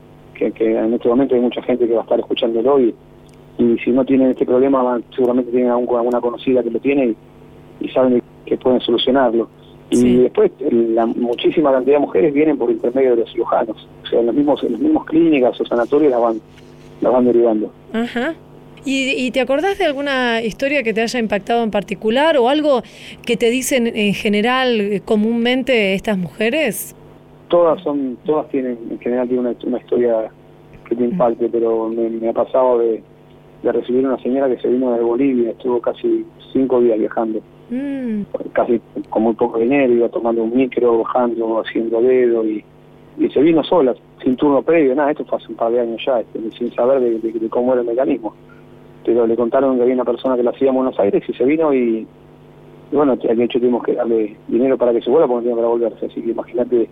que, 0.52 0.78
en 0.78 0.94
este 0.94 1.08
momento 1.08 1.34
hay 1.34 1.40
mucha 1.40 1.62
gente 1.62 1.86
que 1.86 1.94
va 1.94 2.00
a 2.00 2.02
estar 2.04 2.18
escuchándolo 2.18 2.80
y, 2.80 2.94
y 3.58 3.76
si 3.78 3.90
no 3.90 4.04
tienen 4.04 4.30
este 4.30 4.46
problema 4.46 5.00
seguramente 5.14 5.50
tienen 5.50 5.70
alguna 5.70 6.20
conocida 6.20 6.62
que 6.62 6.70
lo 6.70 6.78
tiene 6.78 7.14
y, 7.80 7.88
saben 7.88 8.22
que 8.44 8.56
pueden 8.56 8.80
solucionarlo. 8.80 9.48
Y 9.90 10.16
después 10.16 10.52
la 10.60 11.06
muchísima 11.06 11.72
cantidad 11.72 11.96
de 11.96 12.00
mujeres 12.00 12.34
vienen 12.34 12.58
por 12.58 12.70
intermedio 12.70 13.10
de 13.12 13.22
los 13.22 13.32
cirujanos, 13.32 13.88
o 14.04 14.06
sea, 14.06 14.20
en 14.20 14.26
los 14.26 14.34
mismos, 14.34 14.62
en 14.62 14.72
las 14.72 14.80
mismas 14.80 15.06
clínicas 15.06 15.58
o 15.58 15.64
sanatorios 15.64 16.10
las 16.10 16.20
van, 16.20 16.40
las 17.00 17.12
van 17.12 17.24
derivando. 17.24 17.72
Ajá. 17.94 18.34
¿Y, 18.84 19.30
te 19.32 19.40
acordás 19.40 19.78
de 19.78 19.84
alguna 19.84 20.42
historia 20.42 20.82
que 20.82 20.92
te 20.92 21.02
haya 21.02 21.18
impactado 21.18 21.62
en 21.62 21.70
particular 21.70 22.36
o 22.38 22.48
algo 22.48 22.82
que 23.24 23.36
te 23.36 23.50
dicen 23.50 23.86
en 23.86 24.14
general 24.14 24.80
eh, 24.80 25.02
comúnmente 25.04 25.94
estas 25.94 26.16
mujeres? 26.16 26.94
Todas 27.48 27.82
son, 27.82 28.16
todas 28.24 28.48
tienen, 28.48 28.78
en 28.90 28.98
general 28.98 29.28
tienen 29.28 29.56
una, 29.64 29.78
historia 29.78 30.30
que 30.88 30.94
te 30.94 31.04
impacte, 31.04 31.48
pero 31.48 31.88
me, 31.88 32.28
ha 32.28 32.32
pasado 32.32 32.78
de, 32.78 33.02
recibir 33.62 34.06
una 34.06 34.18
señora 34.18 34.48
que 34.48 34.60
se 34.60 34.68
vino 34.68 34.92
de 34.92 35.02
Bolivia, 35.02 35.50
estuvo 35.50 35.80
casi 35.80 36.24
cinco 36.52 36.80
días 36.80 36.98
viajando, 36.98 37.40
mm. 37.70 38.22
casi 38.52 38.80
con 39.10 39.22
muy 39.22 39.34
poco 39.34 39.58
dinero, 39.58 39.92
iba 39.92 40.08
tomando 40.08 40.42
un 40.42 40.56
micro, 40.56 40.98
bajando, 40.98 41.60
haciendo 41.60 42.00
dedo 42.00 42.44
y, 42.46 42.64
y 43.18 43.28
se 43.30 43.40
vino 43.40 43.64
sola, 43.64 43.94
sin 44.22 44.36
turno 44.36 44.62
previo, 44.62 44.94
nada, 44.94 45.10
esto 45.10 45.24
fue 45.24 45.38
hace 45.38 45.48
un 45.48 45.56
par 45.56 45.72
de 45.72 45.80
años 45.80 46.00
ya, 46.06 46.20
este, 46.20 46.38
sin 46.56 46.72
saber 46.74 47.00
de 47.00 47.48
cómo 47.48 47.72
era 47.72 47.82
el 47.82 47.88
mecanismo 47.88 48.34
pero 49.08 49.26
le 49.26 49.36
contaron 49.36 49.76
que 49.76 49.82
había 49.84 49.94
una 49.94 50.04
persona 50.04 50.36
que 50.36 50.42
la 50.42 50.50
hacía 50.50 50.68
en 50.68 50.74
Buenos 50.74 50.98
Aires 51.00 51.22
y 51.26 51.32
se 51.32 51.42
vino 51.44 51.72
y, 51.72 52.06
bueno, 52.92 53.16
de 53.16 53.42
hecho 53.42 53.58
tuvimos 53.58 53.82
que 53.82 53.94
darle 53.94 54.36
dinero 54.48 54.76
para 54.76 54.92
que 54.92 55.00
se 55.00 55.08
vuelva 55.08 55.26
porque 55.26 55.48
no 55.48 55.56
tenía 55.56 55.56
para 55.56 55.68
volverse, 55.68 56.04
así 56.04 56.20
que 56.20 56.30
imagínate 56.32 56.90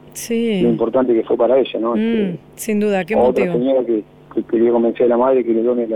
lo 0.62 0.68
importante 0.70 1.12
que 1.12 1.24
fue 1.24 1.36
para 1.36 1.58
ella, 1.58 1.78
¿no? 1.78 1.94
Mm, 1.94 1.98
este, 1.98 2.38
sin 2.54 2.80
duda, 2.80 3.04
qué 3.04 3.16
Otra 3.16 3.52
señora 3.52 3.84
que, 3.84 4.02
que, 4.34 4.42
quería 4.44 4.72
convencer 4.72 5.04
a 5.04 5.08
la 5.10 5.18
madre 5.18 5.44
que 5.44 5.52
le 5.52 5.62
done 5.62 5.86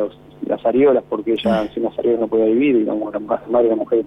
las 0.46 0.66
ariolas 0.66 1.02
porque 1.08 1.32
ella 1.32 1.62
ah. 1.62 1.68
sin 1.72 1.84
las 1.84 1.98
ariolas 1.98 2.20
no 2.20 2.28
podía 2.28 2.44
vivir 2.44 2.76
y 2.76 2.84
la, 2.84 2.94
madre 2.94 3.70
la 3.70 3.76
mujer, 3.76 4.04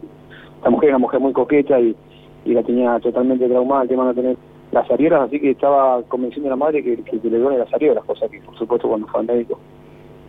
la 0.63 0.70
mujer 0.70 0.89
era 0.89 0.98
una 0.98 1.01
mujer 1.01 1.20
muy 1.20 1.34
coqueta 1.34 1.79
y, 1.79 1.96
y 2.46 2.53
la 2.53 2.62
tenía 2.62 3.00
totalmente 3.00 3.50
traumada 3.50 3.82
el 3.82 3.89
tema 3.89 4.03
de 4.03 4.10
no 4.10 4.22
tener 4.22 4.38
las 4.72 4.89
ariolas, 4.91 5.22
así 5.22 5.39
que 5.39 5.50
estaba 5.50 6.03
convenciendo 6.03 6.50
a 6.50 6.51
la 6.51 6.58
madre 6.58 6.84
que, 6.84 6.96
que, 6.98 7.20
le 7.27 7.39
done 7.39 7.58
las 7.58 7.74
ariolas, 7.74 8.03
cosa 8.05 8.27
que 8.29 8.39
por 8.41 8.55
supuesto 8.55 8.88
cuando 8.88 9.08
fue 9.08 9.22
al 9.22 9.25
médico 9.25 9.58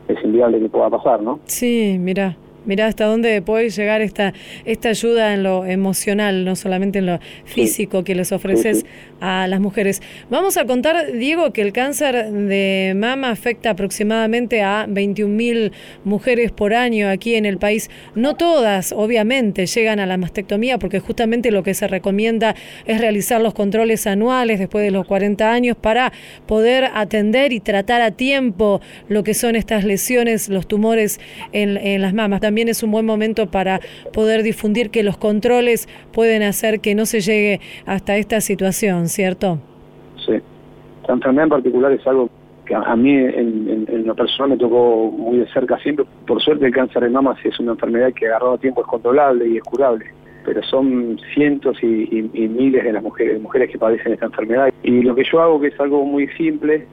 es 0.09 0.25
inviable 0.25 0.61
que 0.61 0.69
pueda 0.69 0.91
pasar, 0.91 1.23
¿no? 1.23 1.41
Sí, 1.47 1.97
mira. 1.99 2.37
Mira 2.67 2.87
hasta 2.87 3.05
dónde 3.05 3.43
puede 3.43 3.69
llegar 3.69 4.01
esta, 4.01 4.33
esta 4.65 4.89
ayuda 4.89 5.35
en 5.35 5.43
lo 5.43 5.67
emocional, 5.67 6.45
no 6.47 6.57
solamente 6.57 7.01
en 7.01 7.07
lo 7.07 7.21
físico 7.45 8.05
que 8.05 8.15
les 8.15 8.33
ofreces 8.33 8.87
a 9.21 9.47
las 9.49 9.61
mujeres. 9.61 10.01
Vamos 10.31 10.57
a 10.57 10.65
contar, 10.65 11.13
Diego, 11.13 11.53
que 11.53 11.61
el 11.61 11.73
cáncer 11.73 12.31
de 12.31 12.95
mama 12.97 13.31
afecta 13.31 13.71
aproximadamente 13.71 14.63
a 14.63 14.87
21.000 14.87 15.73
mujeres 16.05 16.53
por 16.53 16.73
año 16.73 17.09
aquí 17.11 17.35
en 17.35 17.45
el 17.45 17.59
país. 17.59 17.91
No 18.15 18.35
todas, 18.35 18.93
obviamente, 18.93 19.67
llegan 19.67 20.01
a 20.01 20.07
la 20.07 20.17
mastectomía 20.17 20.79
porque 20.79 21.01
justamente 21.01 21.51
lo 21.51 21.63
que 21.63 21.75
se 21.75 21.87
recomienda 21.87 22.55
es 22.87 22.99
realizar 22.99 23.43
los 23.43 23.53
controles 23.53 24.07
anuales 24.07 24.59
después 24.59 24.85
de 24.85 24.91
los 24.91 25.07
40 25.07 25.53
años 25.53 25.77
para 25.77 26.13
poder 26.47 26.85
atender 26.95 27.53
y 27.53 27.61
tratar 27.61 28.01
a 28.01 28.13
tiempo 28.13 28.81
lo 29.09 29.23
que 29.23 29.35
son 29.35 29.55
estas 29.55 29.85
lesiones, 29.85 30.49
los 30.49 30.67
tumores 30.67 31.21
en, 31.53 31.77
en 31.77 32.01
las 32.01 32.15
mamas 32.15 32.41
también 32.41 32.54
es 32.63 32.83
un 32.83 32.91
buen 32.91 33.07
momento 33.07 33.47
para 33.47 33.81
poder 34.13 34.43
difundir 34.43 34.91
que 34.91 35.03
los 35.03 35.17
controles 35.17 35.89
pueden 36.13 36.43
hacer 36.43 36.81
que 36.81 36.95
no 36.95 37.07
se 37.07 37.21
llegue 37.21 37.61
hasta 37.87 38.17
esta 38.17 38.41
situación, 38.41 39.09
¿cierto? 39.09 39.59
Sí. 40.25 40.35
La 41.07 41.15
enfermedad 41.15 41.45
en 41.45 41.51
particular 41.51 41.93
es 41.93 42.07
algo 42.07 42.31
que 42.65 42.75
a 42.75 42.97
mí 42.97 43.13
en, 43.13 44.07
lo 44.07 44.15
personal 44.15 44.51
me 44.51 44.57
tocó 44.57 45.11
muy 45.11 45.39
de 45.39 45.47
cerca 45.49 45.79
siempre. 45.79 46.07
Por 46.27 46.43
suerte 46.43 46.67
el 46.67 46.73
cáncer 46.73 47.03
de 47.03 47.11
mama 47.11 47.37
es 47.43 47.59
una 47.61 47.73
enfermedad 47.73 48.13
que 48.13 48.27
agarrado 48.27 48.55
a 48.55 48.59
tiempo 48.59 48.81
es 48.81 48.87
controlable 48.87 49.47
y 49.49 49.57
es 49.59 49.63
curable, 49.63 50.07
pero 50.45 50.63
son 50.63 51.19
cientos 51.35 51.77
y, 51.83 52.31
miles 52.33 52.85
de 52.85 52.93
las 52.93 53.03
mujeres, 53.03 53.41
mujeres 53.41 53.71
que 53.71 53.79
padecen 53.79 54.13
esta 54.13 54.27
enfermedad. 54.27 54.73
Y 54.83 55.03
lo 55.03 55.15
que 55.15 55.25
yo 55.31 55.41
hago, 55.41 55.61
que 55.61 55.69
es 55.69 55.81
algo 55.81 56.05
muy 56.05 56.27
simple, 56.29 56.87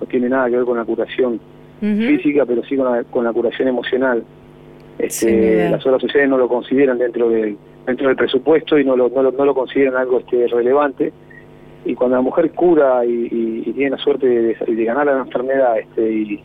no 0.00 0.06
tiene 0.06 0.28
nada 0.28 0.50
que 0.50 0.56
ver 0.56 0.64
con 0.64 0.76
la 0.76 0.84
curación 0.84 1.40
física, 1.80 2.46
pero 2.46 2.62
sí 2.64 2.76
con 3.10 3.24
la, 3.24 3.32
curación 3.32 3.68
emocional. 3.68 4.24
Este, 4.98 5.68
las 5.68 5.84
obras 5.86 6.00
sociales 6.00 6.30
no 6.30 6.38
lo 6.38 6.48
consideran 6.48 6.98
dentro 6.98 7.28
del 7.28 7.56
dentro 7.86 8.08
del 8.08 8.16
presupuesto 8.16 8.78
y 8.78 8.84
no 8.84 8.96
lo, 8.96 9.08
no 9.08 9.22
lo, 9.22 9.32
no 9.32 9.44
lo 9.44 9.54
consideran 9.54 9.96
algo 9.96 10.18
este, 10.18 10.48
relevante. 10.48 11.12
Y 11.84 11.94
cuando 11.94 12.16
la 12.16 12.22
mujer 12.22 12.50
cura 12.50 13.04
y, 13.06 13.72
tiene 13.72 13.90
la 13.90 13.98
suerte 13.98 14.26
de, 14.26 14.84
ganar 14.84 15.06
la 15.06 15.18
enfermedad 15.18 15.78
este, 15.78 16.12
y, 16.12 16.42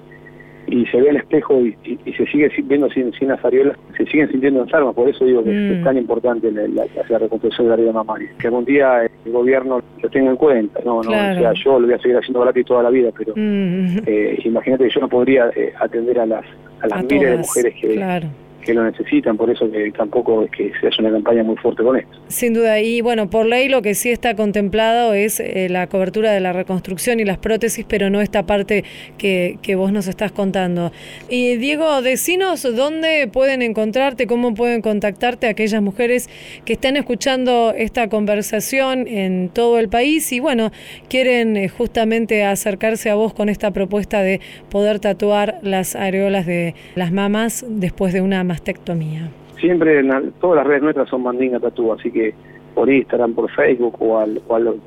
se 0.92 1.02
ve 1.02 1.10
al 1.10 1.18
espejo 1.18 1.60
y, 1.60 1.76
se 2.18 2.26
sigue 2.28 2.52
viendo 2.64 2.90
sin, 2.90 3.12
sin 3.14 3.28
las 3.28 3.44
areolas, 3.44 3.78
se 3.98 4.06
siguen 4.06 4.30
sintiendo 4.30 4.62
enfermas, 4.62 4.96
por 4.96 5.10
eso 5.10 5.26
digo 5.26 5.44
que 5.44 5.74
es 5.74 5.80
mm. 5.80 5.84
tan 5.84 5.98
importante 5.98 6.52
la, 6.52 6.68
la, 6.68 7.18
reconstrucción 7.18 7.68
de 7.68 7.72
la 7.72 7.82
vida 7.82 7.92
mamaria, 7.92 8.30
que 8.40 8.48
algún 8.48 8.66
día 8.66 9.04
el 9.04 9.32
gobierno 9.32 9.82
lo 10.02 10.10
tenga 10.10 10.32
en 10.32 10.38
cuenta, 10.38 10.80
no, 10.86 11.04
no, 11.04 11.10
o 11.10 11.14
sea, 11.14 11.54
yo 11.54 11.80
lo 11.80 11.88
voy 11.88 11.96
a 11.96 12.00
seguir 12.00 12.18
haciendo 12.18 12.42
gratis 12.42 12.66
toda 12.66 12.84
la 12.84 12.90
vida, 12.90 13.10
pero 13.18 13.34
mm. 13.36 14.00
eh, 14.06 14.40
imagínate 14.46 14.86
que 14.86 14.94
yo 14.94 15.02
no 15.02 15.10
podría 15.10 15.50
eh, 15.56 15.74
atender 15.80 16.20
a 16.20 16.26
las, 16.26 16.46
a 16.82 16.88
las 16.88 17.04
miles 17.04 17.32
de 17.32 17.38
mujeres 17.38 17.74
que, 17.80 18.30
que 18.62 18.74
lo 18.74 18.84
necesitan, 18.84 19.38
por 19.38 19.50
eso 19.50 19.70
que 19.72 19.92
tampoco 19.92 20.44
es 20.44 20.52
que 20.52 20.72
se 20.80 20.88
hace 20.88 21.02
una 21.02 21.12
campaña 21.12 21.44
muy 21.44 21.58
fuerte 21.58 21.84
con 21.84 21.98
esto. 21.98 22.12
Sin 22.28 22.54
duda, 22.54 22.80
y 22.80 23.02
bueno, 23.02 23.30
por 23.30 23.46
ley 23.46 23.70
lo 23.70 23.82
que 23.82 23.96
sí 23.96 24.10
está 24.10 24.36
contemplado 24.36 25.14
es 25.14 25.40
eh, 25.40 25.68
la 25.70 25.88
cobertura 25.88 26.32
de 26.32 26.40
la 26.40 26.54
reconstrucción 26.54 27.20
y 27.20 27.26
las 27.26 27.38
prótesis, 27.38 27.86
pero 27.88 28.10
no 28.10 28.22
esta 28.22 28.46
parte 28.46 28.84
que, 29.18 29.58
vos 29.76 29.94
nos 29.94 30.08
estás 30.08 30.34
contando. 30.34 30.92
Y 31.30 31.56
Diego, 31.56 32.02
decinos 32.02 32.64
dónde 32.76 33.30
pueden 33.32 33.62
encontrarte, 33.62 34.28
cómo 34.28 34.54
pueden 34.54 34.82
contactarte 34.82 35.48
aquellas 35.48 35.82
mujeres 35.82 36.30
que 36.66 36.74
están 36.74 36.98
escuchando 36.98 37.74
esta 37.76 38.10
conversación 38.10 39.08
en 39.08 39.50
todo 39.50 39.80
el 39.80 39.88
país 39.88 40.32
y 40.34 40.40
bueno, 40.40 40.72
quieren 41.10 41.56
eh, 41.56 41.70
justamente 41.70 42.44
acercarse 42.44 43.10
a 43.10 43.16
vos 43.16 43.34
con 43.34 43.50
esta 43.50 43.72
propuesta 43.72 44.22
de 44.22 44.42
poder 44.70 45.00
tatuar 45.00 45.60
las 45.62 45.96
areolas 45.96 46.46
de 46.46 46.76
las 46.96 47.12
mamas 47.12 47.66
después 47.68 48.14
de 48.14 48.22
una 48.22 48.44
mastectomía? 48.52 49.30
Siempre, 49.60 50.00
en 50.00 50.34
todas 50.42 50.58
las 50.58 50.68
redes 50.68 50.84
nuestras 50.84 51.08
son 51.10 51.24
Mandinga 51.24 51.60
Tatú, 51.60 51.94
así 51.94 52.12
que 52.12 52.34
por 52.76 52.90
Instagram, 52.90 53.34
por 53.34 53.50
Facebook 53.52 53.96
o, 54.00 54.18
a, 54.18 54.26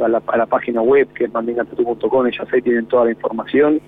la, 0.09 0.47
página 0.47 0.83
web 0.83 1.09
que 1.15 1.25
es 1.25 1.33
mandingatatu.com, 1.33 2.27
ellas 2.27 2.47
ahí 2.53 2.63
tienen 2.63 2.87
toda 2.87 3.07
la 3.07 3.13
información. 3.13 3.81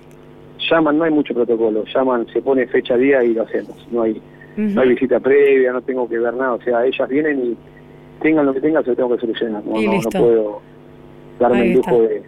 Llaman, 0.69 0.97
no 0.97 1.03
hay 1.03 1.11
mucho 1.11 1.33
protocolo, 1.33 1.83
llaman, 1.93 2.25
se 2.33 2.41
pone 2.41 2.65
fecha, 2.67 2.97
día 2.97 3.23
y 3.23 3.33
lo 3.33 3.43
hacemos. 3.43 3.87
No 3.91 4.01
hay, 4.03 4.19
no 4.55 4.81
hay 4.81 4.89
visita 4.89 5.19
previa, 5.19 5.71
no 5.71 5.81
tengo 5.81 6.07
que 6.09 6.17
ver 6.17 6.33
nada, 6.33 6.53
o 6.53 6.61
sea, 6.61 6.85
ellas 6.85 7.07
vienen 7.09 7.39
y 7.39 7.57
tengan 8.21 8.45
lo 8.45 8.53
que 8.53 8.61
tengan, 8.61 8.83
se 8.83 8.91
lo 8.91 8.95
tengo 8.95 9.15
que 9.15 9.21
solucionar. 9.21 9.63
No, 9.65 9.79
no, 9.79 10.09
puedo 10.09 10.61
darme 11.39 11.67
el 11.67 11.73
lujo 11.73 12.01
de, 12.01 12.23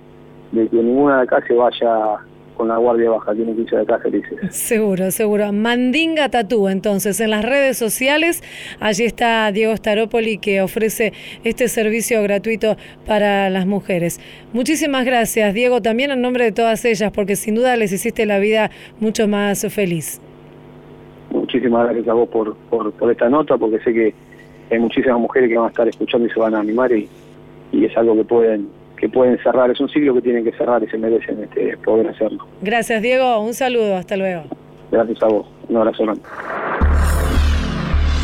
de 0.51 0.67
que 0.67 0.75
ninguna 0.75 1.17
de 1.17 1.23
acá 1.23 1.43
se 1.47 1.53
vaya 1.55 2.19
con 2.59 2.67
la 2.67 2.75
guardia 2.75 3.09
baja, 3.09 3.33
tiene 3.33 3.55
que 3.55 3.61
irse 3.61 3.77
de 3.77 3.83
acá 3.83 3.99
felices. 3.99 4.37
Seguro, 4.53 5.11
seguro. 5.11 5.53
Mandinga 5.53 6.27
Tatú, 6.27 6.67
entonces, 6.67 7.21
en 7.21 7.29
las 7.29 7.45
redes 7.45 7.77
sociales, 7.77 8.43
allí 8.81 9.05
está 9.05 9.49
Diego 9.53 9.73
Staropoli 9.77 10.39
que 10.39 10.61
ofrece 10.61 11.13
este 11.45 11.69
servicio 11.69 12.21
gratuito 12.21 12.75
para 13.05 13.49
las 13.49 13.65
mujeres. 13.65 14.19
Muchísimas 14.51 15.05
gracias, 15.05 15.53
Diego, 15.53 15.81
también 15.81 16.11
en 16.11 16.21
nombre 16.21 16.43
de 16.43 16.51
todas 16.51 16.83
ellas, 16.83 17.13
porque 17.13 17.37
sin 17.37 17.55
duda 17.55 17.77
les 17.77 17.93
hiciste 17.93 18.25
la 18.25 18.39
vida 18.39 18.71
mucho 18.99 19.29
más 19.29 19.65
feliz. 19.73 20.19
Muchísimas 21.31 21.85
gracias 21.85 22.09
a 22.09 22.13
vos 22.13 22.27
por, 22.27 22.57
por, 22.69 23.09
esta 23.09 23.29
nota, 23.29 23.57
porque 23.57 23.79
sé 23.79 23.93
que 23.93 24.13
hay 24.69 24.79
muchísimas 24.79 25.17
mujeres 25.17 25.47
que 25.47 25.55
van 25.55 25.67
a 25.67 25.69
estar 25.69 25.87
escuchando 25.87 26.27
y 26.27 26.29
se 26.29 26.39
van 26.41 26.55
a 26.55 26.59
animar 26.59 26.91
y, 26.91 27.07
y 27.71 27.85
es 27.85 27.95
algo 27.95 28.17
que 28.17 28.25
pueden 28.25 28.67
que 28.99 29.09
pueden 29.09 29.41
cerrar, 29.41 29.71
es 29.71 29.79
un 29.79 29.89
ciclo 29.89 30.13
que 30.13 30.21
tienen 30.21 30.43
que 30.43 30.51
cerrar 30.51 30.83
y 30.83 30.87
se 30.87 30.97
merecen 30.97 31.41
este, 31.43 31.77
poder 31.77 32.07
hacerlo. 32.07 32.45
Gracias 32.61 33.01
Diego, 33.01 33.39
un 33.39 33.53
saludo, 33.53 33.95
hasta 33.95 34.17
luego. 34.17 34.43
Gracias 34.91 35.23
a 35.23 35.27
vos, 35.27 35.47
un 35.69 35.77
abrazo 35.77 36.03
grande. 36.03 36.21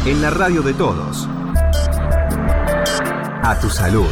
En 0.05 0.21
la 0.21 0.29
radio 0.29 0.61
de 0.61 0.73
todos. 0.73 1.27
A 3.47 3.57
tu 3.61 3.69
salud. 3.69 4.05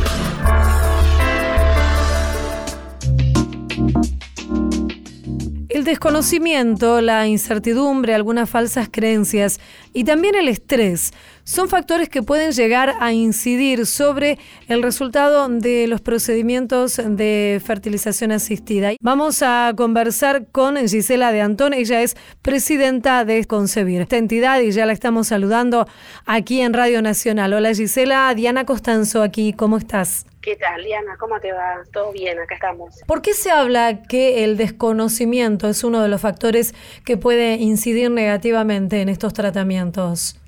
El 5.69 5.85
desconocimiento, 5.85 7.01
la 7.01 7.27
incertidumbre, 7.27 8.13
algunas 8.13 8.49
falsas 8.49 8.89
creencias 8.91 9.59
y 9.93 10.03
también 10.03 10.35
el 10.35 10.47
estrés 10.47 11.13
son 11.43 11.69
factores 11.69 12.09
que 12.09 12.23
pueden 12.23 12.51
llegar 12.51 12.93
a 12.99 13.11
incidir 13.13 13.85
sobre 13.85 14.39
el 14.67 14.81
resultado 14.81 15.47
de 15.49 15.87
los 15.87 16.01
procedimientos 16.01 16.99
de 17.05 17.61
fertilización 17.63 18.31
asistida. 18.31 18.91
Vamos 19.01 19.43
a 19.43 19.73
conversar 19.75 20.47
con 20.51 20.77
Gisela 20.77 21.31
de 21.31 21.41
Antón, 21.41 21.73
ella 21.73 22.01
es 22.01 22.15
presidenta 22.41 23.25
de 23.25 23.45
Concebir, 23.45 24.01
esta 24.01 24.17
entidad 24.17 24.61
y 24.61 24.71
ya 24.71 24.85
la 24.85 24.93
estamos 24.93 25.27
saludando 25.27 25.85
aquí 26.25 26.61
en 26.61 26.73
Radio 26.73 27.01
Nacional. 27.01 27.53
Hola 27.53 27.73
Gisela, 27.73 28.33
Diana 28.35 28.65
Costanzo 28.65 29.21
aquí, 29.21 29.53
¿cómo 29.53 29.77
estás? 29.77 30.25
¿Qué 30.43 30.57
tal, 30.57 30.83
Liana? 30.83 31.15
¿Cómo 31.17 31.39
te 31.39 31.53
va? 31.53 31.83
Todo 31.93 32.11
bien, 32.11 32.37
acá 32.37 32.55
estamos. 32.55 33.01
¿Por 33.07 33.21
qué 33.21 33.33
se 33.33 33.49
habla 33.49 34.03
que 34.03 34.43
el 34.43 34.57
desconocimiento 34.57 35.69
es 35.69 35.85
uno 35.85 36.01
de 36.01 36.09
los 36.09 36.19
factores 36.19 36.75
que 37.05 37.15
puede 37.15 37.53
incidir 37.55 38.11
negativamente 38.11 38.99
en 38.99 39.07
estos 39.07 39.31
tratamientos? 39.31 39.82
1900 39.91 40.42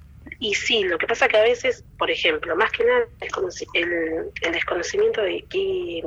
y 0.45 0.53
sí, 0.53 0.83
lo 0.83 0.99
que 0.99 1.07
pasa 1.07 1.27
que 1.27 1.37
a 1.37 1.41
veces, 1.41 1.83
por 1.97 2.11
ejemplo, 2.11 2.55
más 2.55 2.71
que 2.71 2.83
nada 2.83 3.07
el, 3.73 4.31
desconocimiento 4.53 5.23
de 5.23 5.43
qué, 5.49 6.03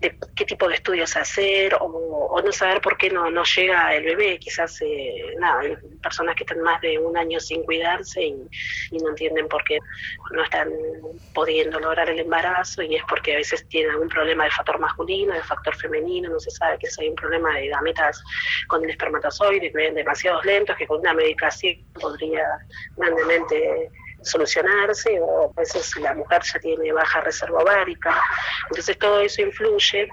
de 0.00 0.18
qué 0.34 0.44
tipo 0.44 0.68
de 0.68 0.74
estudios 0.74 1.16
hacer 1.16 1.76
o, 1.80 2.42
no 2.44 2.50
saber 2.50 2.80
por 2.80 2.98
qué 2.98 3.10
no, 3.10 3.30
no 3.30 3.44
llega 3.44 3.94
el 3.94 4.02
bebé. 4.02 4.40
Quizás, 4.40 4.80
eh, 4.82 5.36
nada, 5.38 5.60
hay 5.60 5.76
personas 6.02 6.34
que 6.34 6.42
están 6.42 6.62
más 6.62 6.80
de 6.80 6.98
un 6.98 7.16
año 7.16 7.38
sin 7.38 7.62
cuidarse 7.62 8.24
y, 8.24 8.48
no 8.90 9.10
entienden 9.10 9.46
por 9.46 9.62
qué 9.62 9.78
no 10.32 10.42
están 10.42 10.72
pudiendo 11.32 11.78
lograr 11.78 12.10
el 12.10 12.18
embarazo 12.18 12.82
y 12.82 12.96
es 12.96 13.04
porque 13.08 13.34
a 13.34 13.36
veces 13.36 13.68
tienen 13.68 13.92
algún 13.92 14.08
problema 14.08 14.44
del 14.44 14.52
factor 14.52 14.80
masculino, 14.80 15.32
del 15.32 15.44
factor 15.44 15.76
femenino, 15.76 16.28
no 16.30 16.40
se 16.40 16.50
sabe 16.50 16.78
que 16.78 16.88
hay 16.98 17.08
un 17.08 17.14
problema 17.14 17.54
de 17.54 17.68
gametas 17.68 18.20
con 18.66 18.82
el 18.82 18.90
espermatozoide 18.90 19.70
que 19.70 19.76
ven 19.76 19.94
demasiados 19.94 20.44
lentos, 20.44 20.76
que 20.76 20.88
con 20.88 20.98
una 20.98 21.14
medicación 21.14 21.76
podría 22.00 22.42
grandemente 22.96 23.75
solucionarse 24.22 25.20
o 25.20 25.52
a 25.56 25.60
veces 25.60 25.96
la 25.96 26.14
mujer 26.14 26.42
ya 26.42 26.58
tiene 26.60 26.92
baja 26.92 27.20
reserva 27.20 27.62
ovárica. 27.62 28.20
Entonces 28.70 28.98
todo 28.98 29.20
eso 29.20 29.42
influye 29.42 30.08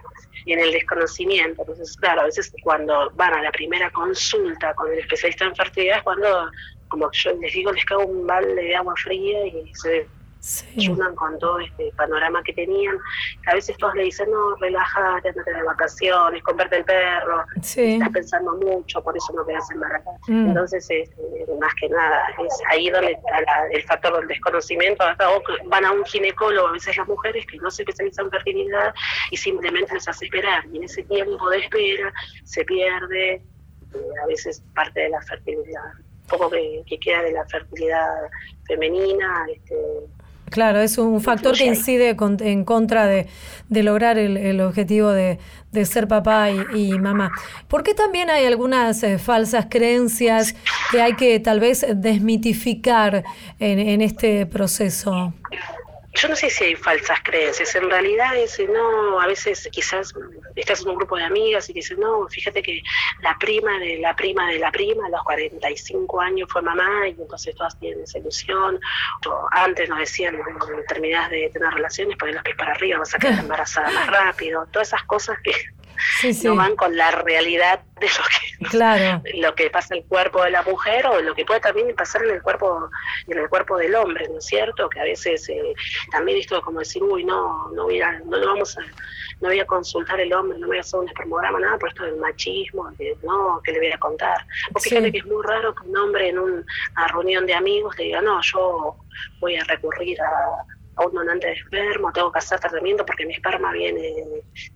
en 0.45 0.59
el 0.59 0.71
desconocimiento. 0.71 1.61
Entonces, 1.61 1.95
claro, 1.97 2.21
a 2.21 2.25
veces 2.25 2.53
cuando 2.63 3.09
van 3.15 3.33
a 3.33 3.41
la 3.41 3.51
primera 3.51 3.89
consulta 3.91 4.73
con 4.75 4.91
el 4.91 4.99
especialista 4.99 5.45
en 5.45 5.55
fertilidad 5.55 5.97
es 5.97 6.03
cuando, 6.03 6.51
como 6.89 7.09
yo 7.11 7.33
les 7.33 7.53
digo, 7.53 7.71
les 7.71 7.85
cago 7.85 8.05
un 8.05 8.27
balde 8.27 8.53
de 8.53 8.75
agua 8.75 8.93
fría 8.97 9.47
y 9.47 9.71
se 9.73 10.07
sí. 10.43 10.93
con 11.15 11.39
todo 11.39 11.59
este 11.59 11.91
panorama 11.95 12.43
que 12.43 12.53
tenían. 12.53 12.97
A 13.47 13.53
veces 13.53 13.77
todos 13.77 13.95
le 13.95 14.03
dicen, 14.03 14.29
no, 14.29 14.55
relájate, 14.57 15.29
andate 15.29 15.53
de 15.53 15.63
vacaciones, 15.63 16.43
comprarte 16.43 16.77
el 16.77 16.85
perro, 16.85 17.45
estás 17.55 18.09
pensando 18.09 18.55
mucho, 18.57 19.01
por 19.01 19.15
eso 19.15 19.33
no 19.33 19.45
quedas 19.45 19.69
embarazada. 19.71 20.17
Mm. 20.27 20.49
Entonces, 20.49 20.85
este, 20.89 21.21
más 21.59 21.73
que 21.75 21.89
nada, 21.89 22.27
es 22.45 22.61
ahí 22.69 22.89
donde 22.89 23.11
está 23.11 23.67
el 23.71 23.83
factor 23.83 24.19
del 24.19 24.27
desconocimiento. 24.27 25.03
van 25.67 25.85
a 25.85 25.91
un 25.91 26.03
ginecólogo, 26.05 26.67
a 26.67 26.71
veces 26.73 26.97
las 26.97 27.07
mujeres 27.07 27.45
que 27.47 27.57
no 27.57 27.71
se 27.71 27.83
especializan 27.83 28.25
en 28.25 28.31
fertilidad 28.31 28.93
y 29.31 29.37
simplemente 29.37 29.93
les 29.93 30.07
hace 30.07 30.25
esperar. 30.25 30.65
Y 30.73 30.77
en 30.77 30.83
ese 30.83 31.03
tiempo 31.03 31.49
de 31.49 31.59
espera 31.59 32.13
se 32.43 32.65
pierde 32.65 33.35
eh, 33.35 33.41
a 34.23 34.27
veces 34.27 34.61
parte 34.75 35.01
de 35.01 35.09
la 35.09 35.21
fertilidad 35.21 35.93
poco 36.29 36.49
que, 36.49 36.83
que, 36.87 36.97
queda 36.99 37.21
de 37.21 37.33
la 37.33 37.45
fertilidad 37.45 38.29
femenina, 38.65 39.45
este, 39.53 39.75
Claro, 40.53 40.81
es 40.81 40.99
un 40.99 41.19
factor 41.19 41.57
que 41.57 41.65
incide 41.65 42.15
en 42.41 42.63
contra 42.63 43.07
de, 43.07 43.27
lograr 43.71 44.19
el, 44.19 44.61
objetivo 44.61 45.09
de, 45.09 45.39
ser 45.83 46.07
papá 46.07 46.51
y, 46.51 46.91
mamá. 46.99 47.31
¿Por 47.67 47.81
qué 47.81 47.95
también 47.95 48.29
hay 48.29 48.45
algunas 48.45 49.01
eh, 49.01 49.17
falsas 49.17 49.65
creencias 49.67 50.53
que 50.91 51.01
hay 51.01 51.15
que 51.15 51.39
tal 51.39 51.59
vez 51.59 51.83
desmitificar 51.95 53.23
en, 53.57 54.01
este 54.01 54.45
proceso? 54.45 55.33
Yo 56.13 56.27
no 56.27 56.35
sé 56.35 56.49
si 56.49 56.63
hay 56.63 56.75
falsas 56.75 57.19
creencias, 57.23 57.73
en 57.75 57.89
realidad 57.89 58.35
es, 58.35 58.59
no, 58.69 59.19
a 59.19 59.25
veces 59.25 59.67
quizás 59.71 60.13
estás 60.55 60.81
en 60.81 60.89
un 60.89 60.95
grupo 60.95 61.17
de 61.17 61.23
amigas 61.23 61.69
y 61.69 61.73
dices, 61.73 61.97
no, 61.97 62.27
fíjate 62.27 62.61
que 62.61 62.81
la 63.21 63.37
prima 63.39 63.79
de 63.79 63.97
la 63.97 64.15
prima 64.15 64.47
de 64.49 64.59
la 64.59 64.71
prima 64.71 65.07
a 65.07 65.09
los 65.09 65.23
45 65.23 66.21
años 66.21 66.47
fue 66.51 66.61
mamá 66.61 67.07
y 67.07 67.11
entonces 67.11 67.55
todas 67.55 67.77
tienen 67.79 68.03
esa 68.03 68.19
ilusión. 68.19 68.79
O 69.27 69.47
antes 69.51 69.89
nos 69.89 69.99
decían, 69.99 70.37
terminás 70.87 71.31
de 71.31 71.49
tener 71.51 71.73
relaciones, 71.73 72.17
poner 72.17 72.35
los 72.35 72.43
pies 72.43 72.57
para 72.57 72.73
arriba, 72.73 72.99
vas 72.99 73.15
a 73.15 73.17
quedar 73.17 73.39
embarazada 73.39 73.91
más 73.91 74.07
rápido, 74.07 74.67
todas 74.71 74.89
esas 74.89 75.03
cosas 75.03 75.37
que 75.43 75.51
no 76.43 76.55
van 76.55 76.75
con 76.75 76.95
la 76.95 77.11
realidad 77.11 77.81
de 77.99 78.07
lo 78.07 78.23
que, 78.29 78.65
claro. 78.69 79.21
lo 79.35 79.55
que 79.55 79.69
pasa 79.69 79.95
en 79.95 80.01
el 80.01 80.07
cuerpo 80.07 80.43
de 80.43 80.51
la 80.51 80.61
mujer 80.63 81.05
o 81.07 81.21
lo 81.21 81.33
que 81.35 81.45
puede 81.45 81.59
también 81.59 81.95
pasar 81.95 82.23
en 82.23 82.31
el 82.31 82.41
cuerpo 82.41 82.89
en 83.27 83.37
el 83.37 83.49
cuerpo 83.49 83.77
del 83.77 83.95
hombre, 83.95 84.27
¿no 84.29 84.39
es 84.39 84.45
cierto? 84.45 84.89
Que 84.89 84.99
a 84.99 85.03
veces 85.03 85.47
eh, 85.49 85.73
también 86.11 86.37
esto 86.37 86.61
como 86.61 86.79
decir, 86.79 87.03
uy, 87.03 87.23
no, 87.23 87.69
no 87.71 87.83
voy 87.83 88.01
a, 88.01 88.19
no 88.19 88.37
lo 88.37 88.47
vamos 88.47 88.77
a, 88.77 88.81
no 89.41 89.49
voy 89.49 89.59
a 89.59 89.65
consultar 89.65 90.19
el 90.19 90.33
hombre, 90.33 90.57
no 90.57 90.67
voy 90.67 90.77
a 90.77 90.81
hacer 90.81 90.99
un 90.99 91.07
espermograma, 91.07 91.59
nada, 91.59 91.77
por 91.77 91.89
esto 91.89 92.03
del 92.03 92.17
machismo, 92.17 92.89
que 92.97 93.15
no, 93.23 93.61
que 93.63 93.71
le 93.71 93.79
voy 93.79 93.91
a 93.91 93.97
contar. 93.97 94.45
O 94.73 94.79
fíjate 94.79 95.11
que 95.11 95.19
es 95.19 95.25
muy 95.25 95.43
raro 95.43 95.73
que 95.75 95.87
un 95.87 95.97
hombre 95.97 96.29
en 96.29 96.39
una 96.39 97.07
reunión 97.11 97.45
de 97.45 97.53
amigos 97.53 97.97
le 97.97 98.05
diga, 98.05 98.21
no, 98.21 98.39
yo 98.41 98.95
voy 99.39 99.55
a 99.55 99.63
recurrir 99.65 100.19
a 100.21 100.65
a 100.95 101.05
un 101.05 101.13
donante 101.13 101.47
de 101.47 101.53
esperma, 101.53 102.11
tengo 102.13 102.31
que 102.31 102.39
hacer 102.39 102.59
tratamiento 102.59 103.05
porque 103.05 103.25
mi 103.25 103.33
esperma 103.33 103.71
viene 103.71 104.13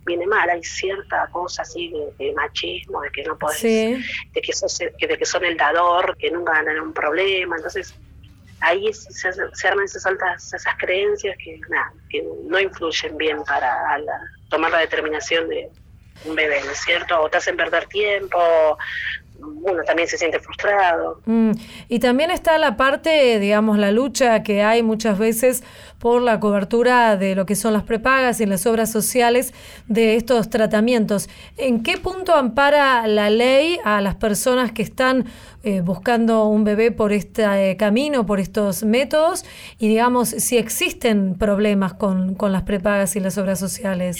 viene 0.06 0.25
mal, 0.25 0.49
hay 0.49 0.63
cierta 0.63 1.27
cosa 1.32 1.62
así 1.62 1.93
de, 2.17 2.34
machismo, 2.34 3.01
de 3.01 3.12
que 3.12 3.23
no 3.23 3.38
podés, 3.38 3.62
de, 3.62 4.41
que 4.41 4.53
sos, 4.53 4.77
de 4.77 5.17
que 5.17 5.25
son 5.25 5.45
el 5.45 5.58
dador, 5.58 6.17
que 6.17 6.32
nunca 6.32 6.53
van 6.53 6.62
a 6.62 6.65
tener 6.65 6.82
un 6.82 6.93
problema, 6.93 7.56
entonces 7.56 7.93
ahí 8.62 8.91
se, 8.93 9.32
se 9.32 9.67
arman 9.67 9.86
esas 9.86 10.06
altas, 10.06 10.53
esas 10.53 10.75
creencias 10.77 11.38
que, 11.43 11.60
nada, 11.69 11.93
que 12.10 12.23
no 12.45 12.60
influyen 12.60 13.17
bien 13.17 13.43
para 13.43 14.01
tomar 14.49 14.71
la 14.71 14.80
determinación 14.80 15.47
de 15.49 15.69
un 16.25 16.36
bebé, 16.36 16.62
¿no 16.63 16.71
es 16.71 16.80
cierto? 16.80 17.21
O 17.21 17.30
te 17.30 17.38
hacen 17.38 17.56
perder 17.56 17.86
tiempo, 17.86 18.77
uno 19.48 19.84
también 19.84 20.08
se 20.08 20.18
siente 20.18 20.40
frustrado. 20.40 21.22
Mm, 21.26 21.52
y 21.88 22.00
también 22.00 22.32
está 22.32 22.58
la 22.58 22.78
parte, 22.78 23.40
digamos, 23.40 23.78
la 23.78 23.92
lucha 23.92 24.44
que 24.44 24.64
hay 24.64 24.84
muchas 24.84 25.18
veces 25.18 25.64
por 26.00 26.22
la 26.22 26.40
cobertura 26.40 27.18
de 27.18 27.36
lo 27.36 27.46
que 27.46 27.56
son 27.56 27.74
las 27.74 27.84
prepagas 27.84 28.40
y 28.40 28.46
las 28.46 28.66
obras 28.66 28.92
sociales 28.92 29.54
de 29.88 30.16
estos 30.16 30.50
tratamientos. 30.50 31.30
¿En 31.58 31.82
qué 31.84 31.98
punto 31.98 32.36
ampara 32.36 33.08
la 33.08 33.30
ley 33.30 33.80
a 33.84 34.02
las 34.02 34.16
personas 34.16 34.72
que 34.72 34.84
están 34.84 35.26
eh, 35.64 35.82
buscando 35.82 36.46
un 36.46 36.64
bebé 36.64 36.92
por 36.92 37.12
este 37.14 37.72
eh, 37.72 37.78
camino, 37.78 38.26
por 38.26 38.40
estos 38.40 38.84
métodos? 38.84 39.44
Y 39.80 39.88
digamos, 39.88 40.30
si 40.30 40.58
existen 40.58 41.36
problemas 41.36 41.94
con, 41.94 42.36
con 42.36 42.52
las 42.52 42.64
prepagas 42.64 43.16
y 43.16 43.20
las 43.20 43.38
obras 43.38 43.60
sociales. 43.60 44.18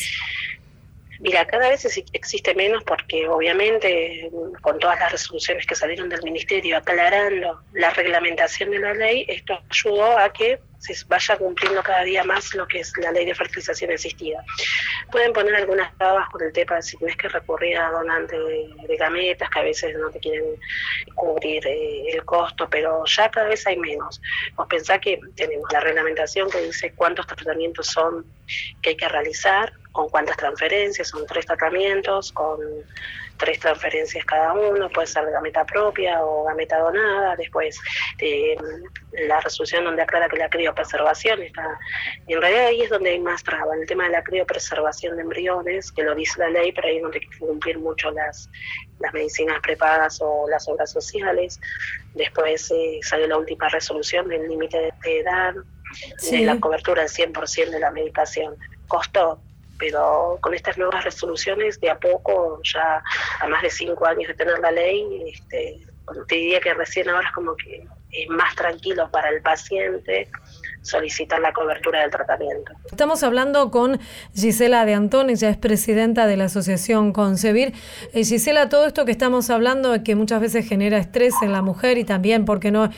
Mira, 1.20 1.46
cada 1.46 1.70
vez 1.70 1.86
existe 2.14 2.54
menos 2.54 2.84
porque 2.84 3.28
obviamente 3.28 4.30
con 4.62 4.78
todas 4.80 5.00
las 5.00 5.12
resoluciones 5.12 5.66
que 5.66 5.76
salieron 5.76 6.10
del 6.10 6.22
Ministerio 6.24 6.78
aclarando 6.78 7.62
la 7.74 7.90
reglamentación 7.92 8.72
de 8.72 8.80
la 8.80 8.94
ley, 8.94 9.26
esto 9.28 9.60
ayudó 9.70 10.18
a 10.18 10.32
que 10.32 10.60
se 10.80 10.94
vaya 11.08 11.38
cumpliendo 11.38 11.82
cada 11.84 12.04
día 12.04 12.24
más 12.24 12.54
lo 12.54 12.68
que 12.68 12.80
es 12.80 12.92
la 12.98 13.12
ley 13.12 13.26
de 13.26 13.36
fertilización 13.36 13.92
asistida. 13.92 14.44
Pueden 15.12 15.34
poner 15.34 15.56
algunas 15.56 15.96
trabas 15.98 16.30
con 16.30 16.42
el 16.44 16.54
tema 16.54 16.82
si 16.82 16.98
tienes 16.98 17.18
que 17.18 17.30
recurrir 17.30 17.78
a 17.78 17.92
donantes 17.92 18.40
de, 18.40 18.98
gametas 18.98 19.50
que 19.50 19.60
a 19.60 19.64
veces 19.64 19.96
no 19.98 20.10
te 20.10 20.20
quieren 20.20 20.56
cubrir 21.14 21.66
eh, 21.68 22.10
el 22.14 22.26
costo, 22.26 22.68
pero 22.70 23.04
ya 23.06 23.30
cada 23.30 23.48
vez 23.48 23.66
hay 23.68 23.78
menos. 23.78 24.20
Vos 24.56 24.68
pensá 24.68 25.00
que 25.00 25.20
tenemos 25.36 25.72
la 25.72 25.80
reglamentación 25.82 26.50
que 26.50 26.62
dice 26.62 26.94
cuántos 26.96 27.28
tratamientos 27.28 27.88
son 27.88 28.26
que 28.82 28.92
hay 28.92 28.98
que 28.98 29.08
realizar, 29.08 29.72
con 29.92 30.10
cuántas 30.10 30.38
transferencias, 30.38 31.10
son 31.10 31.26
tres 31.26 31.46
tratamientos, 31.46 32.32
con 32.32 32.60
tres 33.38 33.60
transferencias 33.60 34.26
cada 34.26 34.54
uno, 34.54 34.90
puede 34.90 35.08
ser 35.08 35.30
gameta 35.30 35.66
propia 35.66 36.24
o 36.24 36.44
gameta 36.46 36.80
donada, 36.80 37.36
después 37.36 37.80
eh, 38.20 38.56
la 39.28 39.40
resolución 39.40 39.86
donde 39.86 40.02
aclara 40.02 40.28
que 40.28 40.38
la 40.38 40.50
criopreservación 40.50 41.42
está, 41.44 41.80
en 42.28 42.42
realidad 42.42 42.66
ahí 42.68 42.82
es 42.82 42.90
donde 42.90 43.12
hay 43.12 43.20
más 43.20 43.44
traba, 43.44 43.76
el 43.76 43.86
tema 43.86 44.06
de 44.06 44.12
la 44.12 44.24
criopreservación 44.24 45.16
de 45.16 45.24
embriones, 45.24 45.92
que 45.92 46.04
lo 46.04 46.16
dice 46.16 46.40
la 46.40 46.50
ley, 46.50 46.72
pero 46.72 46.88
ahí 46.88 47.00
no 47.00 47.10
hay 47.14 47.20
que 47.20 47.40
cumplir 47.40 47.80
mucho 47.80 48.12
las, 48.12 48.50
las 49.00 49.14
medicinas 49.14 49.60
prepagas 49.62 50.20
o 50.22 50.48
las 50.50 50.68
obras 50.68 50.92
sociales, 50.92 51.60
después 52.16 52.72
eh, 52.72 53.00
salió 53.04 53.28
la 53.28 53.38
última 53.38 53.70
resolución 53.70 54.28
del 54.28 54.48
límite 54.48 54.94
de 55.04 55.20
edad, 55.20 55.54
de 56.30 56.40
la 56.42 56.60
cobertura 56.60 57.04
del 57.04 57.12
100% 57.12 57.70
de 57.70 57.80
la 57.80 57.92
medicación. 57.92 58.56
Costó 58.88 59.40
pero 59.78 60.40
con 60.42 60.54
estas 60.54 60.78
nuevas 60.78 61.04
resoluciones 61.04 61.80
de 61.80 61.90
a 61.90 62.00
poco, 62.00 62.60
ya 62.64 63.04
a 63.40 63.48
más 63.48 63.62
de 63.62 63.70
cinco 63.70 64.06
años 64.06 64.28
de 64.28 64.34
tener 64.34 64.60
la 64.60 64.72
ley, 64.72 65.32
este, 65.32 65.86
te 66.28 66.36
diría 66.36 66.60
que 66.60 66.74
recién 66.74 67.10
ahora 67.10 67.28
es 67.28 67.34
como 67.34 67.56
que 67.56 67.86
es 68.12 68.30
más 68.30 68.56
tranquilo 68.56 69.10
para 69.12 69.30
el 69.30 69.42
paciente 69.42 70.30
solicitar 70.88 71.40
la 71.40 71.54
cobertura 71.54 72.02
del 72.02 72.12
tratamiento. 72.12 72.72
Estamos 72.90 73.24
hablando 73.24 73.70
con 73.72 74.00
Gisela 74.34 74.86
de 74.86 74.94
Antón, 74.94 75.30
ella 75.30 75.50
es 75.50 75.58
presidenta 75.58 76.26
de 76.28 76.38
la 76.38 76.46
Asociación 76.46 77.14
Concebir. 77.14 77.74
Eh, 78.14 78.24
Gisela, 78.24 78.70
todo 78.70 78.86
esto 78.86 79.06
que 79.06 79.12
estamos 79.12 79.50
hablando, 79.50 80.04
que 80.04 80.16
muchas 80.16 80.42
veces 80.42 80.68
genera 80.68 80.98
estrés 80.98 81.36
en 81.42 81.52
la 81.52 81.62
mujer 81.62 81.98
y 81.98 82.04
también, 82.04 82.46
¿por 82.46 82.60
qué 82.60 82.72
no?, 82.72 82.90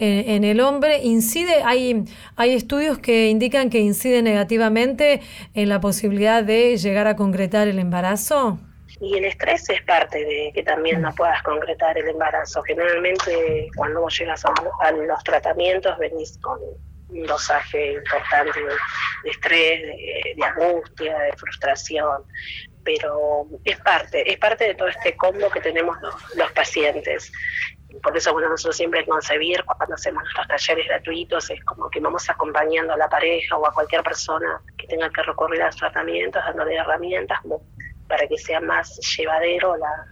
en, 0.00 0.44
el 0.44 0.60
hombre, 0.60 1.00
incide, 1.02 1.62
hay, 1.64 2.04
hay 2.36 2.54
estudios 2.54 2.98
que 2.98 3.28
indican 3.30 3.68
que 3.68 3.80
incide 3.80 4.22
negativamente 4.22 5.22
en 5.54 5.68
la 5.68 5.80
posibilidad 5.80 6.44
de 6.44 6.76
llegar 6.76 7.08
a 7.08 7.16
concretar 7.16 7.66
el 7.66 7.80
embarazo. 7.80 8.60
Y 9.00 9.16
el 9.16 9.24
estrés 9.24 9.68
es 9.70 9.82
parte 9.82 10.24
de 10.24 10.52
que 10.54 10.62
también 10.62 11.02
no 11.02 11.12
puedas 11.14 11.42
concretar 11.42 11.98
el 11.98 12.08
embarazo. 12.08 12.62
Generalmente 12.62 13.68
cuando 13.76 14.02
vos 14.02 14.18
llegas 14.18 14.44
a 14.44 14.92
los 14.92 15.24
tratamientos 15.24 15.98
venís 15.98 16.38
con 16.38 16.58
un 17.08 17.24
dosaje 17.24 17.92
importante 17.94 18.60
de, 18.60 19.30
estrés, 19.30 19.82
de, 20.36 20.44
angustia, 20.44 21.18
de 21.18 21.32
frustración, 21.36 22.24
pero 22.84 23.46
es 23.64 23.78
parte, 23.80 24.30
es 24.30 24.38
parte 24.38 24.68
de 24.68 24.74
todo 24.74 24.88
este 24.88 25.16
combo 25.16 25.50
que 25.50 25.60
tenemos 25.60 25.96
los, 26.36 26.52
pacientes. 26.52 27.32
Por 28.02 28.16
eso, 28.16 28.32
bueno, 28.32 28.50
nosotros 28.50 28.76
siempre 28.76 29.04
Concebir, 29.06 29.64
cuando 29.64 29.94
hacemos 29.94 30.22
nuestros 30.22 30.46
talleres 30.46 30.86
gratuitos, 30.86 31.50
es 31.50 31.64
como 31.64 31.88
que 31.90 32.00
vamos 32.00 32.28
acompañando 32.28 32.92
a 32.92 32.96
la 32.96 33.08
pareja 33.08 33.56
o 33.56 33.66
a 33.66 33.72
cualquier 33.72 34.02
persona 34.02 34.60
que 34.76 34.86
tenga 34.86 35.10
que 35.10 35.22
recurrir 35.22 35.62
a 35.62 35.66
los 35.66 35.76
tratamientos, 35.76 36.42
dándole 36.44 36.76
herramientas 36.76 37.40
para 38.06 38.26
que 38.26 38.38
sea 38.38 38.60
más 38.60 38.98
llevadero 39.16 39.76
la, 39.76 40.06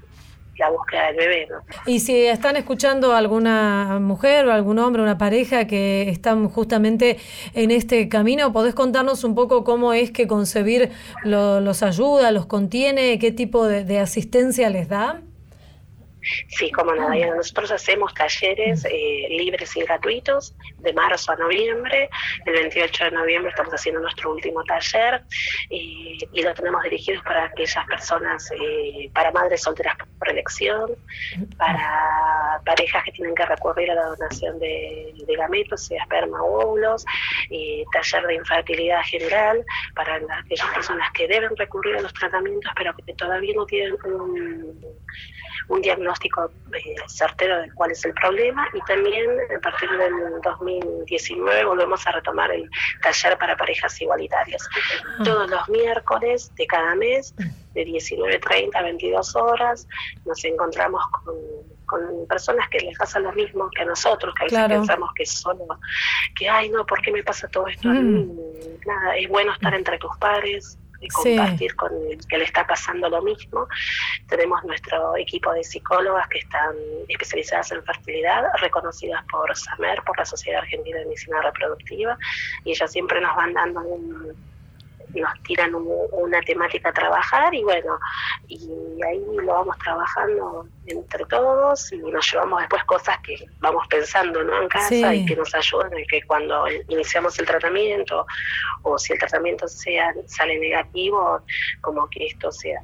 la 0.59 0.71
búsqueda 0.71 1.07
del 1.07 1.17
bebé. 1.17 1.49
¿no? 1.51 1.57
Y 1.87 2.01
si 2.01 2.27
están 2.27 2.57
escuchando 2.57 3.15
alguna 3.15 3.99
mujer 4.01 4.47
o 4.47 4.53
algún 4.53 4.79
hombre, 4.79 5.03
una 5.03 5.19
pareja 5.19 5.67
que 5.67 6.09
están 6.09 6.49
justamente 6.49 7.19
en 7.55 7.71
este 7.71 8.09
camino, 8.09 8.53
¿podés 8.53 8.75
contarnos 8.75 9.25
un 9.25 9.35
poco 9.35 9.65
cómo 9.65 9.93
es 9.93 10.11
que 10.11 10.27
concebir 10.27 10.91
los 11.25 11.83
ayuda, 11.83 12.31
los 12.31 12.47
contiene, 12.47 13.19
qué 13.19 13.33
tipo 13.33 13.67
de 13.67 13.99
asistencia 13.99 14.71
les 14.71 14.89
da? 14.89 15.23
Sí, 16.49 16.71
como 16.71 16.95
no. 16.95 17.09
Nosotros 17.37 17.71
hacemos 17.71 18.13
talleres 18.15 18.85
eh, 18.85 19.27
libres 19.31 19.77
y 19.77 19.81
gratuitos 19.83 20.55
de 20.79 20.93
marzo 20.93 21.33
a 21.33 21.37
noviembre. 21.37 22.09
El 22.45 22.55
28 22.55 23.05
de 23.05 23.11
noviembre 23.13 23.51
estamos 23.51 23.73
haciendo 23.73 24.01
nuestro 24.01 24.33
último 24.33 24.63
taller 24.65 25.23
y 25.71 26.43
lo 26.43 26.55
tenemos 26.55 26.83
dirigido 26.85 27.23
para 27.23 27.45
aquellas 27.45 27.87
personas, 27.87 28.51
eh, 28.53 29.11
para 29.13 29.31
madres 29.33 29.63
solteras 29.63 29.97
por 30.19 30.29
elección, 30.29 30.91
para 31.57 32.61
parejas 32.65 33.05
que 33.05 33.13
tienen 33.13 33.35
que 33.35 33.45
recurrir 33.45 33.91
a 33.91 33.95
la 33.95 34.07
donación 34.07 34.59
de, 34.59 35.13
gametos, 35.37 35.85
sea 35.85 36.03
esperma 36.03 36.43
o 36.43 36.61
óvulos, 36.61 37.05
taller 37.93 38.27
de 38.27 38.35
infertilidad 38.35 39.03
general 39.03 39.65
para 39.95 40.17
aquellas 40.17 40.69
personas 40.73 41.11
que 41.13 41.29
deben 41.29 41.55
recurrir 41.57 41.97
a 41.97 42.01
los 42.01 42.13
tratamientos 42.15 42.73
pero 42.75 42.95
que 42.97 43.13
todavía 43.15 43.53
no 43.55 43.67
tienen 43.67 43.97
un 45.69 45.83
diagnóstico 45.83 46.16
eh, 46.25 46.95
certero 47.07 47.61
de 47.61 47.71
cuál 47.73 47.91
es 47.91 48.05
el 48.05 48.15
problema 48.15 48.69
y 48.73 48.81
también 48.83 49.27
a 49.57 49.61
partir 49.61 49.91
del 49.91 50.13
2019 50.43 51.65
volvemos 51.65 52.07
a 52.07 52.13
retomar 52.13 52.51
el 52.51 52.69
taller 53.03 53.39
para 53.39 53.57
parejas 53.57 54.01
igualitarias. 54.01 54.67
Ah. 55.05 55.25
Todos 55.25 55.51
los 55.51 55.69
miércoles 55.69 56.53
de 56.57 56.67
cada 56.67 56.95
mes, 56.95 57.35
de 57.75 57.87
19.30 57.87 58.71
a 58.75 58.83
22 58.83 59.37
horas, 59.37 59.87
nos 60.25 60.45
encontramos 60.45 61.03
con, 61.87 62.27
personas 62.29 62.69
que 62.69 62.81
les 62.81 62.99
pasa 62.99 63.21
lo 63.21 63.33
mismo 63.33 63.71
que 63.71 63.83
a 63.83 63.85
nosotros, 63.85 64.35
que 64.35 64.43
a 64.43 64.47
veces 64.47 64.79
pensamos 64.79 65.09
que 65.15 65.25
solo, 65.25 65.65
que 66.35 66.49
ay 66.49 66.69
no, 66.69 66.85
¿por 66.85 67.01
qué 67.01 67.13
me 67.13 67.23
pasa 67.23 67.47
todo 67.47 67.69
esto? 67.69 67.89
Mm. 67.89 68.37
Nada, 68.85 69.17
es 69.17 69.29
bueno 69.29 69.53
estar 69.53 69.73
entre 69.73 69.97
tus 69.99 70.11
pares, 70.19 70.79
compartir 71.13 71.75
con 71.77 71.93
el 72.11 72.27
que 72.27 72.39
le 72.39 72.45
está 72.45 72.67
pasando 72.67 73.09
lo 73.09 73.23
mismo. 73.23 73.69
Tenemos 74.29 74.63
nuestro 74.65 75.17
equipo 75.17 75.53
de 75.53 75.65
psicólogas 75.65 76.27
que 76.29 76.39
están 76.39 76.75
especializadas 77.09 77.73
en 77.73 77.85
fertilidad, 77.85 78.45
reconocidas 78.61 79.25
por 79.31 79.55
SAMER, 79.57 80.03
por 80.05 80.19
la 80.19 80.25
Sociedad 80.25 80.63
Argentina 80.63 80.99
de 80.99 81.05
Medicina 81.07 81.43
Reproductiva, 81.43 82.19
y 82.65 82.71
ellas 82.71 82.91
siempre 82.91 83.21
nos 83.21 83.35
van 83.37 83.53
dando 83.53 83.81
un 83.81 84.37
nos 85.21 85.43
tiran 85.43 85.73
una 85.75 86.41
temática 86.43 86.91
a 86.91 86.93
trabajar 86.93 87.55
y 87.55 87.63
bueno, 87.63 87.99
y 88.49 88.69
ahí 89.03 89.25
lo 89.43 89.53
vamos 89.53 89.79
trabajando 89.79 90.67
entre 90.87 91.25
todos 91.27 91.93
y 91.93 91.99
nos 91.99 92.31
llevamos 92.31 92.61
después 92.61 92.85
cosas 92.85 93.19
que 93.21 93.37
vamos 93.61 93.87
pensando 93.89 94.43
¿no? 94.43 94.63
en 94.63 94.69
casa 94.69 95.15
y 95.15 95.27
que 95.27 95.37
nos 95.37 95.55
ayudan 95.55 95.99
y 95.99 96.07
que 96.07 96.23
cuando 96.23 96.67
iniciamos 96.89 97.39
el 97.39 97.47
tratamiento 97.47 98.27
o 98.83 98.99
si 98.99 99.13
el 99.13 99.19
tratamiento 99.19 99.67
sea 99.69 100.15
sale 100.27 100.59
negativo, 100.59 101.41
como 101.81 102.09
que 102.09 102.27
esto 102.27 102.51
sea 102.53 102.81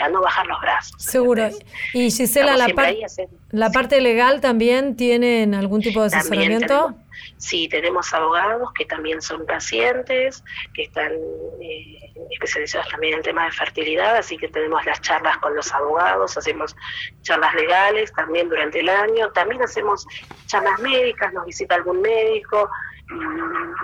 a 0.00 0.08
no 0.08 0.20
bajar 0.20 0.46
los 0.46 0.60
brazos. 0.60 1.02
Seguro. 1.02 1.48
Y 1.92 2.10
Gisela, 2.10 2.56
la, 2.56 2.68
la 3.50 3.70
parte 3.70 4.00
legal 4.00 4.40
también 4.40 4.96
tienen 4.96 5.54
algún 5.54 5.80
tipo 5.80 6.00
de 6.00 6.08
asesoramiento. 6.08 6.94
sí, 7.36 7.68
tenemos 7.68 8.12
abogados 8.12 8.70
que 8.74 8.84
también 8.84 9.22
son 9.22 9.46
pacientes, 9.46 10.42
que 10.72 10.82
están 10.82 11.12
eh, 11.60 12.12
especializados 12.30 12.88
también 12.88 13.14
en 13.14 13.18
el 13.18 13.24
tema 13.24 13.44
de 13.44 13.52
fertilidad, 13.52 14.16
así 14.16 14.36
que 14.36 14.48
tenemos 14.48 14.84
las 14.84 15.00
charlas 15.00 15.38
con 15.38 15.54
los 15.54 15.72
abogados, 15.72 16.36
hacemos 16.36 16.74
charlas 17.22 17.54
legales 17.54 18.12
también 18.12 18.48
durante 18.48 18.80
el 18.80 18.88
año, 18.88 19.30
también 19.30 19.62
hacemos 19.62 20.06
charlas 20.46 20.80
médicas, 20.80 21.32
nos 21.32 21.46
visita 21.46 21.74
algún 21.74 22.00
médico, 22.00 22.68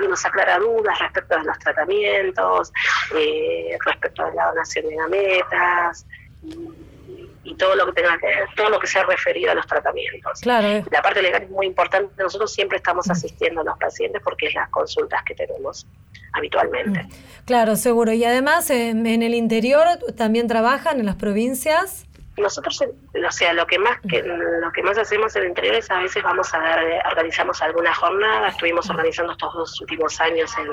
y 0.02 0.08
nos 0.08 0.24
aclara 0.24 0.58
dudas 0.58 0.98
respecto 0.98 1.36
de 1.36 1.44
los 1.44 1.58
tratamientos, 1.58 2.72
eh, 3.16 3.76
respecto 3.84 4.24
de 4.24 4.34
la 4.34 4.48
donación 4.48 4.88
de 4.88 4.96
gametas 4.96 6.06
y, 6.42 7.54
todo 7.58 7.74
lo 7.74 7.86
que 7.86 8.00
tenga 8.00 8.16
que 8.16 8.28
todo 8.56 8.70
lo 8.70 8.78
que 8.78 8.86
sea 8.86 9.04
referido 9.04 9.50
a 9.50 9.54
los 9.54 9.66
tratamientos. 9.66 10.40
Claro. 10.40 10.68
Eh. 10.68 10.84
La 10.90 11.02
parte 11.02 11.20
legal 11.20 11.42
es 11.42 11.50
muy 11.50 11.66
importante. 11.66 12.10
Nosotros 12.22 12.54
siempre 12.54 12.78
estamos 12.78 13.08
mm. 13.08 13.10
asistiendo 13.10 13.60
a 13.60 13.64
los 13.64 13.76
pacientes 13.76 14.22
porque 14.22 14.46
es 14.46 14.54
las 14.54 14.70
consultas 14.70 15.22
que 15.24 15.34
tenemos 15.34 15.86
habitualmente. 16.32 17.02
Mm. 17.02 17.10
Claro, 17.44 17.76
seguro. 17.76 18.12
Y 18.12 18.24
además 18.24 18.70
en 18.70 19.04
el 19.04 19.34
interior 19.34 19.86
también 20.16 20.46
trabajan 20.46 21.00
en 21.00 21.06
las 21.06 21.16
provincias 21.16 22.06
nosotros 22.40 22.82
o 22.82 23.30
sea 23.30 23.52
lo 23.52 23.66
que 23.66 23.78
más 23.78 23.98
que 24.08 24.22
lo 24.22 24.72
que 24.72 24.82
más 24.82 24.98
hacemos 24.98 25.34
en 25.36 25.42
el 25.42 25.48
interior 25.48 25.74
es 25.74 25.90
a 25.90 26.00
veces 26.00 26.22
vamos 26.22 26.52
a 26.54 26.58
dar 26.58 26.84
organizamos 27.10 27.60
alguna 27.62 27.94
jornada 27.94 28.48
estuvimos 28.48 28.88
organizando 28.90 29.32
estos 29.32 29.52
dos 29.54 29.80
últimos 29.80 30.20
años 30.20 30.50
en 30.58 30.68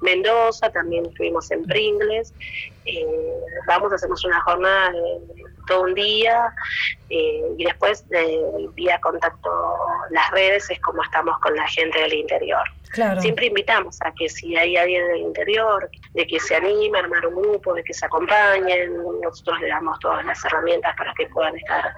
Mendoza 0.00 0.70
también 0.70 1.06
estuvimos 1.06 1.50
en 1.50 1.64
Pringles 1.64 2.34
eh, 2.84 3.06
vamos 3.66 3.92
hacemos 3.92 4.24
una 4.24 4.40
jornada 4.42 4.90
de, 4.90 5.44
todo 5.66 5.82
un 5.82 5.94
día 5.94 6.52
eh, 7.08 7.42
y 7.56 7.64
después 7.64 8.08
de, 8.08 8.68
vía 8.74 9.00
contacto 9.00 9.50
las 10.10 10.30
redes 10.30 10.70
es 10.70 10.80
como 10.80 11.02
estamos 11.02 11.38
con 11.40 11.54
la 11.54 11.68
gente 11.68 12.00
del 12.00 12.14
interior 12.14 12.64
Siempre 12.92 13.46
invitamos 13.46 13.96
a 14.04 14.12
que 14.12 14.28
si 14.28 14.54
hay 14.56 14.76
alguien 14.76 15.06
del 15.08 15.18
interior, 15.18 15.88
de 16.12 16.26
que 16.26 16.38
se 16.38 16.54
anime 16.54 16.98
a 16.98 17.02
armar 17.02 17.26
un 17.26 17.40
grupo, 17.40 17.72
de 17.72 17.82
que 17.82 17.94
se 17.94 18.04
acompañen, 18.04 18.92
nosotros 19.22 19.60
le 19.60 19.68
damos 19.68 19.98
todas 20.00 20.24
las 20.26 20.44
herramientas 20.44 20.94
para 20.96 21.14
que 21.14 21.26
puedan 21.28 21.56
estar 21.56 21.94